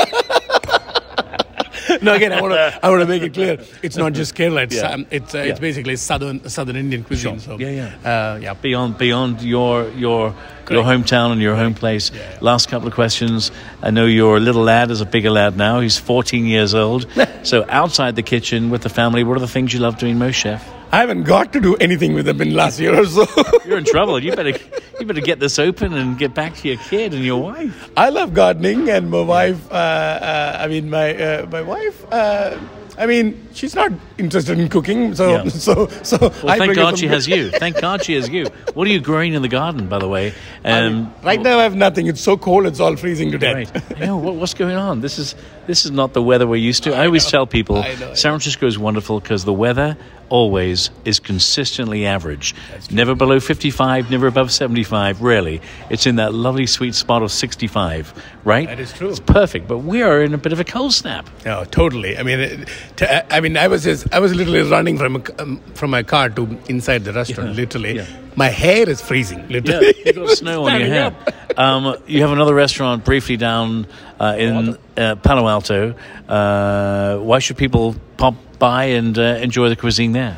no, 2.02 2.14
again, 2.14 2.32
I 2.32 2.42
want 2.42 2.54
to 2.54 2.80
I 2.86 2.90
want 2.90 3.02
to 3.02 3.08
make 3.08 3.24
it 3.24 3.34
clear. 3.34 3.58
It's 3.82 3.98
not 3.98 4.14
just 4.14 4.36
Kerala. 4.36 4.64
It's 4.64 4.76
Yeah. 4.76 4.90
um, 4.94 5.06
it's 5.12 5.34
uh, 5.34 5.40
Yeah. 5.40 5.52
it's 5.52 5.60
basically 5.60 5.96
southern 5.96 6.48
southern 6.50 6.76
Indian 6.76 7.04
cuisine. 7.04 7.40
So 7.40 7.58
Yeah, 7.60 7.70
yeah. 8.04 8.34
uh, 8.34 8.40
yeah. 8.42 8.54
Beyond 8.54 8.98
beyond 8.98 9.42
your 9.42 9.90
your 9.92 10.36
your 10.70 10.84
hometown 10.84 11.32
and 11.32 11.42
your 11.42 11.56
home 11.56 11.74
place. 11.74 12.12
Last 12.42 12.70
couple 12.70 12.88
of 12.88 12.94
questions. 12.94 13.52
I 13.82 13.90
know 13.92 14.06
your 14.06 14.40
little 14.40 14.64
lad 14.64 14.92
is 14.92 15.02
a 15.02 15.06
bigger 15.06 15.32
lad 15.32 15.58
now. 15.58 15.80
He's 15.80 15.98
14 15.98 16.46
years 16.46 16.76
old. 16.76 17.08
so 17.44 17.66
outside 17.70 18.16
the 18.16 18.24
kitchen 18.24 18.70
with 18.70 18.84
the 18.84 18.90
family, 18.90 19.24
what 19.24 19.38
are 19.38 19.42
the 19.42 19.48
things 19.54 19.74
you 19.74 19.80
love 19.80 19.98
doing 19.98 20.20
most, 20.20 20.36
chef? 20.36 20.64
I 20.92 20.98
haven't 20.98 21.24
got 21.24 21.54
to 21.54 21.60
do 21.60 21.76
anything 21.76 22.14
with 22.14 22.26
them 22.26 22.42
in 22.42 22.54
last 22.54 22.80
year 22.80 23.00
or 23.00 23.06
so. 23.06 23.28
You're 23.66 23.78
in 23.78 23.86
trouble. 23.86 24.22
You 24.22 24.36
better 24.36 24.58
you 25.00 25.06
better 25.06 25.22
get 25.22 25.40
this 25.40 25.60
open 25.60 25.94
and 25.94 26.18
get 26.18 26.34
back 26.34 26.56
to 26.56 26.68
your 26.68 26.78
kid 26.78 27.14
and 27.14 27.24
your 27.24 27.42
wife. 27.42 27.92
I 27.96 28.10
love 28.10 28.34
gardening, 28.34 28.90
and 28.90 29.12
my 29.12 29.22
wife. 29.22 29.72
Uh, 29.72 29.76
uh, 29.76 30.58
I 30.60 30.68
mean, 30.68 30.90
my 30.90 31.16
uh, 31.16 31.46
my 31.52 31.62
wife. 31.62 32.06
Uh, 32.12 32.60
I 32.98 33.06
mean, 33.06 33.48
she's 33.54 33.76
not 33.76 33.94
interested 34.18 34.60
in 34.60 34.68
cooking, 34.68 35.16
so 35.16 35.30
Yeah. 35.30 35.48
so 35.50 35.88
so. 36.04 36.18
Well, 36.20 36.50
I 36.50 36.58
thank 36.58 36.76
God 36.76 37.00
she 37.00 37.08
has 37.08 37.28
you. 37.28 37.50
Thank 37.64 37.80
God 37.80 38.04
she 38.04 38.16
has 38.16 38.28
you. 38.28 38.48
What 38.74 38.88
are 38.88 38.92
you 38.92 39.00
growing 39.00 39.34
in 39.34 39.42
the 39.42 39.48
garden, 39.48 39.88
by 39.88 40.00
the 40.00 40.08
way? 40.08 40.34
Um, 40.66 41.14
Right 41.24 41.42
now, 41.42 41.60
I 41.60 41.64
have 41.64 41.76
nothing. 41.76 42.08
It's 42.08 42.20
so 42.20 42.36
cold; 42.36 42.66
it's 42.66 42.82
all 42.82 42.98
freezing 42.98 43.32
to 43.32 43.38
death. 43.38 43.74
Right. 43.74 44.02
I 44.02 44.06
know 44.06 44.18
what, 44.18 44.36
what's 44.36 44.54
going 44.54 44.76
on. 44.76 45.00
This 45.00 45.18
is 45.18 45.36
this 45.66 45.86
is 45.86 45.92
not 45.92 46.12
the 46.14 46.22
weather 46.22 46.46
we're 46.46 46.58
used 46.58 46.84
to. 46.84 46.94
I, 46.94 47.06
always 47.06 47.26
tell 47.26 47.48
people 47.48 47.78
I 47.78 47.96
know, 47.96 48.12
I 48.12 48.14
San 48.16 48.32
Francisco 48.32 48.68
is 48.68 48.78
wonderful 48.78 49.22
because 49.22 49.46
the 49.46 49.54
weather 49.54 49.96
always 50.30 50.90
is 51.06 51.20
consistently 51.20 52.06
average. 52.06 52.56
Never 52.92 53.16
below 53.16 53.40
55, 53.40 54.10
never 54.10 54.28
above 54.28 54.52
75, 54.52 55.22
rarely. 55.22 55.62
It's 55.90 56.06
in 56.06 56.16
that 56.18 56.34
lovely 56.34 56.66
sweet 56.66 56.96
spot 56.96 57.22
of 57.22 57.32
65, 57.32 58.14
right? 58.44 58.68
That 58.68 58.80
is 58.80 58.94
true. 58.94 59.10
It's 59.10 59.20
perfect, 59.20 59.68
but 59.68 59.80
we 59.80 60.02
are 60.02 60.22
in 60.22 60.34
a 60.34 60.38
bit 60.38 60.54
of 60.54 60.60
a 60.60 60.64
cold 60.64 60.94
snap. 60.94 61.30
No, 61.46 61.66
totally. 61.66 62.18
I 62.18 62.24
mean, 62.24 62.40
it, 62.40 62.70
to, 62.98 63.34
I 63.36 63.40
mean, 63.42 63.58
I 63.58 63.68
was 63.68 63.84
just, 63.84 64.08
I 64.14 64.20
was 64.20 64.34
literally 64.34 64.70
running 64.70 64.98
from 64.98 65.24
um, 65.40 65.60
from 65.74 65.92
my 65.92 66.04
car 66.04 66.30
to 66.30 66.58
inside 66.68 67.04
the 67.04 67.14
restaurant. 67.14 67.50
Yeah, 67.52 67.56
Literally, 67.56 67.96
yeah. 67.98 68.06
my 68.36 68.48
hair 68.50 68.88
is 68.90 69.02
freezing. 69.02 69.40
Yeah, 69.40 69.60
Literally, 69.60 69.94
you've 70.06 70.16
got 70.16 70.30
snow 70.38 70.66
on 70.68 70.80
your 70.80 70.90
hair. 70.90 71.16
Um, 71.58 71.96
you 72.08 72.22
have 72.22 72.32
another 72.32 72.54
restaurant 72.54 73.04
briefly 73.04 73.38
down 73.38 73.88
uh, 74.20 74.36
in 74.38 74.78
uh, 74.98 75.16
Palo 75.16 75.48
Alto. 75.48 75.96
Uh, 76.28 77.18
why 77.18 77.40
should 77.40 77.58
people 77.58 77.96
pop 78.18 78.36
by 78.60 78.86
and 78.86 79.18
uh, 79.18 79.40
enjoy 79.42 79.70
the 79.70 79.76
cuisine 79.76 80.12
there? 80.12 80.38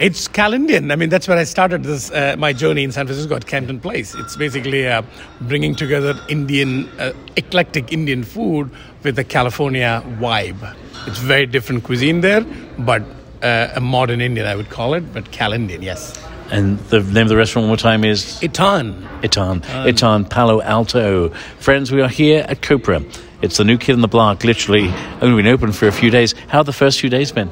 It's 0.00 0.26
Calindian. 0.26 0.92
I 0.92 0.96
mean, 0.96 1.08
that's 1.08 1.28
where 1.28 1.38
I 1.38 1.44
started 1.44 1.84
this 1.84 2.10
uh, 2.10 2.34
my 2.36 2.52
journey 2.52 2.82
in 2.82 2.90
San 2.90 3.06
Francisco 3.06 3.36
at 3.36 3.46
Campton 3.46 3.78
Place. 3.78 4.14
It's 4.16 4.36
basically 4.36 4.88
uh, 4.88 5.02
bringing 5.42 5.76
together 5.76 6.20
Indian, 6.28 6.88
uh, 6.98 7.12
eclectic 7.36 7.92
Indian 7.92 8.24
food 8.24 8.70
with 9.04 9.16
a 9.20 9.24
California 9.24 10.02
vibe. 10.18 10.74
It's 11.06 11.18
very 11.18 11.46
different 11.46 11.84
cuisine 11.84 12.22
there, 12.22 12.44
but 12.76 13.02
uh, 13.42 13.68
a 13.76 13.80
modern 13.80 14.20
Indian, 14.20 14.46
I 14.46 14.56
would 14.56 14.68
call 14.68 14.94
it, 14.94 15.12
but 15.12 15.30
Calindian, 15.30 15.82
yes. 15.82 16.20
And 16.50 16.78
the 16.90 17.00
name 17.00 17.22
of 17.22 17.28
the 17.28 17.36
restaurant 17.36 17.64
one 17.64 17.68
more 17.68 17.76
time 17.76 18.04
is 18.04 18.40
Ettan. 18.42 19.00
Ettan. 19.22 19.62
Ettan 19.86 20.28
Palo 20.28 20.60
Alto. 20.60 21.30
Friends, 21.58 21.92
we 21.92 22.02
are 22.02 22.08
here 22.08 22.44
at 22.48 22.62
Copra. 22.62 23.02
It's 23.44 23.58
the 23.58 23.64
new 23.64 23.76
kid 23.78 23.92
on 23.92 24.00
the 24.00 24.08
block, 24.08 24.42
literally 24.42 24.92
only 25.20 25.42
been 25.42 25.52
open 25.52 25.72
for 25.72 25.86
a 25.86 25.92
few 25.92 26.10
days. 26.10 26.32
How 26.48 26.58
have 26.58 26.66
the 26.66 26.72
first 26.72 27.00
few 27.00 27.10
days 27.10 27.30
been? 27.30 27.50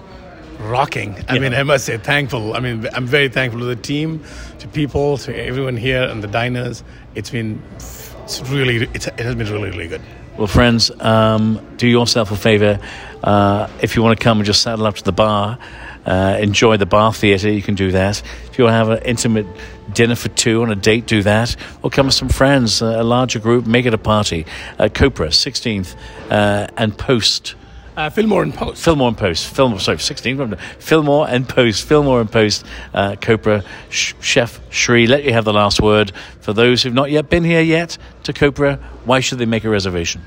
rocking. 0.62 1.16
I 1.28 1.38
mean, 1.38 1.54
I 1.54 1.62
must 1.64 1.84
say, 1.84 1.98
thankful. 1.98 2.54
I 2.54 2.60
mean, 2.60 2.86
I'm 2.94 3.06
very 3.06 3.28
thankful 3.28 3.60
to 3.60 3.66
the 3.66 3.76
team, 3.76 4.22
to 4.60 4.68
people, 4.68 5.18
to 5.18 5.36
everyone 5.36 5.76
here, 5.76 6.02
and 6.04 6.22
the 6.22 6.28
diners. 6.28 6.82
It's 7.14 7.30
been, 7.30 7.60
it's 7.74 8.40
really, 8.48 8.88
it's, 8.94 9.06
it 9.06 9.20
has 9.20 9.34
been 9.34 9.50
really, 9.50 9.70
really 9.70 9.88
good. 9.88 10.00
Well, 10.38 10.46
friends, 10.46 10.90
um, 11.00 11.60
do 11.76 11.86
yourself 11.86 12.30
a 12.30 12.36
favor. 12.36 12.80
Uh, 13.22 13.68
if 13.82 13.96
you 13.96 14.02
want 14.02 14.18
to 14.18 14.22
come 14.22 14.38
and 14.38 14.46
just 14.46 14.62
saddle 14.62 14.86
up 14.86 14.94
to 14.96 15.04
the 15.04 15.12
bar, 15.12 15.58
uh, 16.06 16.36
enjoy 16.40 16.76
the 16.76 16.86
bar 16.86 17.12
theatre, 17.12 17.50
you 17.50 17.62
can 17.62 17.74
do 17.74 17.92
that. 17.92 18.22
If 18.50 18.58
you 18.58 18.64
want 18.64 18.72
to 18.72 18.76
have 18.76 18.88
an 18.90 19.02
intimate 19.04 19.46
dinner 19.92 20.14
for 20.16 20.28
two 20.28 20.62
on 20.62 20.70
a 20.70 20.74
date, 20.74 21.06
do 21.06 21.22
that. 21.22 21.56
Or 21.82 21.90
come 21.90 22.06
with 22.06 22.14
some 22.14 22.28
friends, 22.28 22.82
uh, 22.82 22.96
a 23.00 23.04
larger 23.04 23.38
group, 23.38 23.66
make 23.66 23.86
it 23.86 23.94
a 23.94 23.98
party. 23.98 24.46
Uh, 24.78 24.88
Copra, 24.88 25.28
16th, 25.28 25.94
uh, 26.30 26.68
and 26.76 26.96
Post. 26.96 27.54
Uh, 27.96 28.08
Fillmore 28.08 28.42
and 28.42 28.54
Post. 28.54 28.82
Fillmore 28.82 29.08
and 29.08 29.18
Post. 29.18 29.54
Fillmore, 29.54 29.78
sorry, 29.78 29.98
16th. 29.98 30.58
Fillmore 30.78 31.28
and 31.28 31.46
Post. 31.46 31.84
Fillmore 31.86 32.22
and 32.22 32.32
Post. 32.32 32.64
Uh, 32.94 33.16
Copra. 33.20 33.62
Sh- 33.90 34.14
Chef 34.20 34.60
Shri, 34.70 35.06
let 35.06 35.24
you 35.24 35.32
have 35.34 35.44
the 35.44 35.52
last 35.52 35.80
word. 35.80 36.12
For 36.40 36.54
those 36.54 36.82
who've 36.82 36.94
not 36.94 37.10
yet 37.10 37.28
been 37.28 37.44
here 37.44 37.60
yet 37.60 37.98
to 38.22 38.32
Copra, 38.32 38.76
why 39.04 39.20
should 39.20 39.38
they 39.38 39.46
make 39.46 39.64
a 39.64 39.68
reservation? 39.68 40.22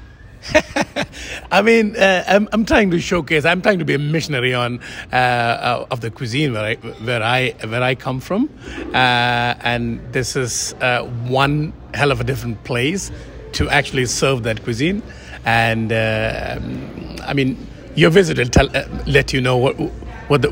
I 1.52 1.62
mean, 1.62 1.96
uh, 1.96 2.24
I'm, 2.28 2.48
I'm 2.52 2.66
trying 2.66 2.92
to 2.92 3.00
showcase. 3.00 3.46
I'm 3.46 3.62
trying 3.62 3.80
to 3.80 3.86
be 3.86 3.94
a 3.94 4.00
missionary 4.00 4.54
on 4.54 4.80
uh, 5.12 5.16
uh, 5.16 5.88
of 5.92 6.02
the 6.02 6.12
cuisine 6.12 6.54
where 6.54 6.64
I 6.64 6.76
where 6.76 7.24
I 7.24 7.52
where 7.68 7.84
I 7.84 7.96
come 7.96 8.20
from, 8.20 8.50
uh, 8.94 9.56
and 9.62 10.00
this 10.12 10.36
is 10.36 10.74
uh, 10.82 11.04
one 11.04 11.74
hell 11.94 12.12
of 12.12 12.22
a 12.22 12.24
different 12.24 12.64
place 12.64 13.12
to 13.54 13.70
actually 13.70 14.06
serve 14.06 14.44
that 14.44 14.64
cuisine. 14.64 15.02
And 15.46 15.92
uh, 15.92 16.60
I 17.24 17.34
mean, 17.34 17.68
your 17.96 18.10
visit 18.10 18.38
will 18.38 18.46
tell, 18.46 18.68
let 19.08 19.34
you 19.34 19.42
know 19.42 19.58
what 19.58 19.76
what 20.28 20.42
the 20.42 20.50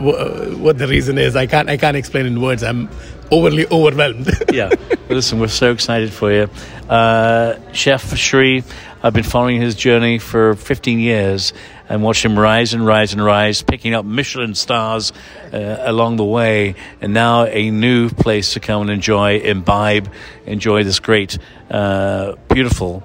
what 0.60 0.78
the 0.78 0.88
reason 0.88 1.18
is. 1.18 1.36
I 1.36 1.48
can't 1.48 1.70
I 1.70 1.78
can't 1.78 1.98
explain 1.98 2.26
in 2.26 2.42
words. 2.42 2.64
I'm 2.64 2.90
overly 3.32 3.66
overwhelmed. 3.68 4.30
yeah. 4.54 4.72
Listen, 5.10 5.40
we're 5.40 5.48
so 5.48 5.72
excited 5.72 6.12
for 6.12 6.32
you. 6.32 6.50
Uh, 6.90 7.56
Chef 7.74 8.16
Shri, 8.18 8.64
I've 9.02 9.14
been 9.14 9.24
following 9.24 9.62
his 9.62 9.76
journey 9.76 10.18
for 10.18 10.56
15 10.56 11.00
years 11.00 11.54
and 11.90 12.02
watched 12.02 12.24
him 12.24 12.40
rise 12.40 12.74
and 12.74 12.86
rise 12.86 13.14
and 13.14 13.24
rise, 13.24 13.62
picking 13.62 13.94
up 13.94 14.06
Michelin 14.06 14.56
stars 14.56 15.12
uh, 15.52 15.78
along 15.82 16.16
the 16.16 16.24
way, 16.24 16.76
and 17.02 17.14
now 17.14 17.46
a 17.46 17.70
new 17.70 18.10
place 18.10 18.54
to 18.54 18.60
come 18.60 18.84
and 18.84 18.90
enjoy, 18.90 19.40
imbibe, 19.40 20.12
enjoy 20.46 20.84
this 20.84 21.00
great, 21.00 21.38
uh, 21.70 22.36
beautiful 22.52 23.04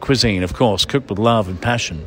cuisine, 0.00 0.42
of 0.42 0.54
course, 0.54 0.84
cooked 0.84 1.10
with 1.10 1.18
love 1.18 1.48
and 1.48 1.60
passion. 1.60 2.04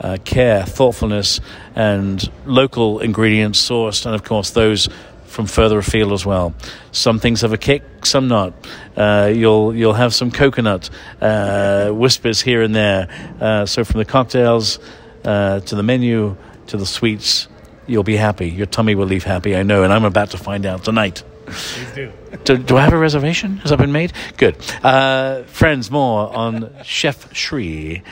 Uh, 0.00 0.18
care, 0.24 0.62
thoughtfulness, 0.62 1.40
and 1.74 2.30
local 2.44 3.00
ingredients 3.00 3.66
sourced, 3.66 4.04
and 4.04 4.14
of 4.14 4.22
course, 4.24 4.50
those 4.50 4.88
from 5.36 5.44
further 5.46 5.78
afield 5.78 6.12
as 6.12 6.24
well. 6.24 6.54
Some 6.92 7.18
things 7.18 7.42
have 7.42 7.52
a 7.52 7.58
kick, 7.58 8.06
some 8.06 8.26
not. 8.26 8.54
Uh, 8.96 9.30
you'll 9.32 9.76
you'll 9.76 9.92
have 9.92 10.14
some 10.14 10.30
coconut 10.30 10.88
uh, 11.20 11.90
whispers 11.90 12.40
here 12.40 12.62
and 12.62 12.74
there. 12.74 13.34
Uh, 13.38 13.66
so 13.66 13.84
from 13.84 13.98
the 13.98 14.06
cocktails 14.06 14.78
uh, 15.26 15.60
to 15.60 15.74
the 15.74 15.82
menu 15.82 16.36
to 16.68 16.78
the 16.78 16.86
sweets, 16.86 17.48
you'll 17.86 18.02
be 18.02 18.16
happy. 18.16 18.48
Your 18.48 18.64
tummy 18.64 18.94
will 18.94 19.04
leave 19.04 19.24
happy, 19.24 19.54
I 19.54 19.62
know, 19.62 19.84
and 19.84 19.92
I'm 19.92 20.06
about 20.06 20.30
to 20.30 20.38
find 20.38 20.64
out 20.64 20.84
tonight. 20.84 21.22
Please 21.44 21.92
do. 21.94 22.12
Do, 22.44 22.56
do 22.56 22.76
I 22.78 22.80
have 22.80 22.94
a 22.94 22.98
reservation? 22.98 23.58
Has 23.58 23.70
that 23.70 23.78
been 23.78 23.92
made? 23.92 24.14
Good. 24.38 24.56
Uh, 24.82 25.42
friends, 25.42 25.90
more 25.90 26.34
on 26.34 26.74
Chef 26.82 27.34
Shri, 27.36 28.02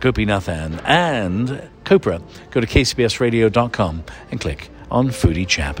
Gopinathan, 0.00 0.82
and 0.84 1.70
Copra. 1.84 2.20
Go 2.50 2.60
to 2.60 2.66
kcbsradio.com 2.66 4.04
and 4.30 4.40
click 4.40 4.68
on 4.90 5.08
Foodie 5.08 5.48
Chap. 5.48 5.80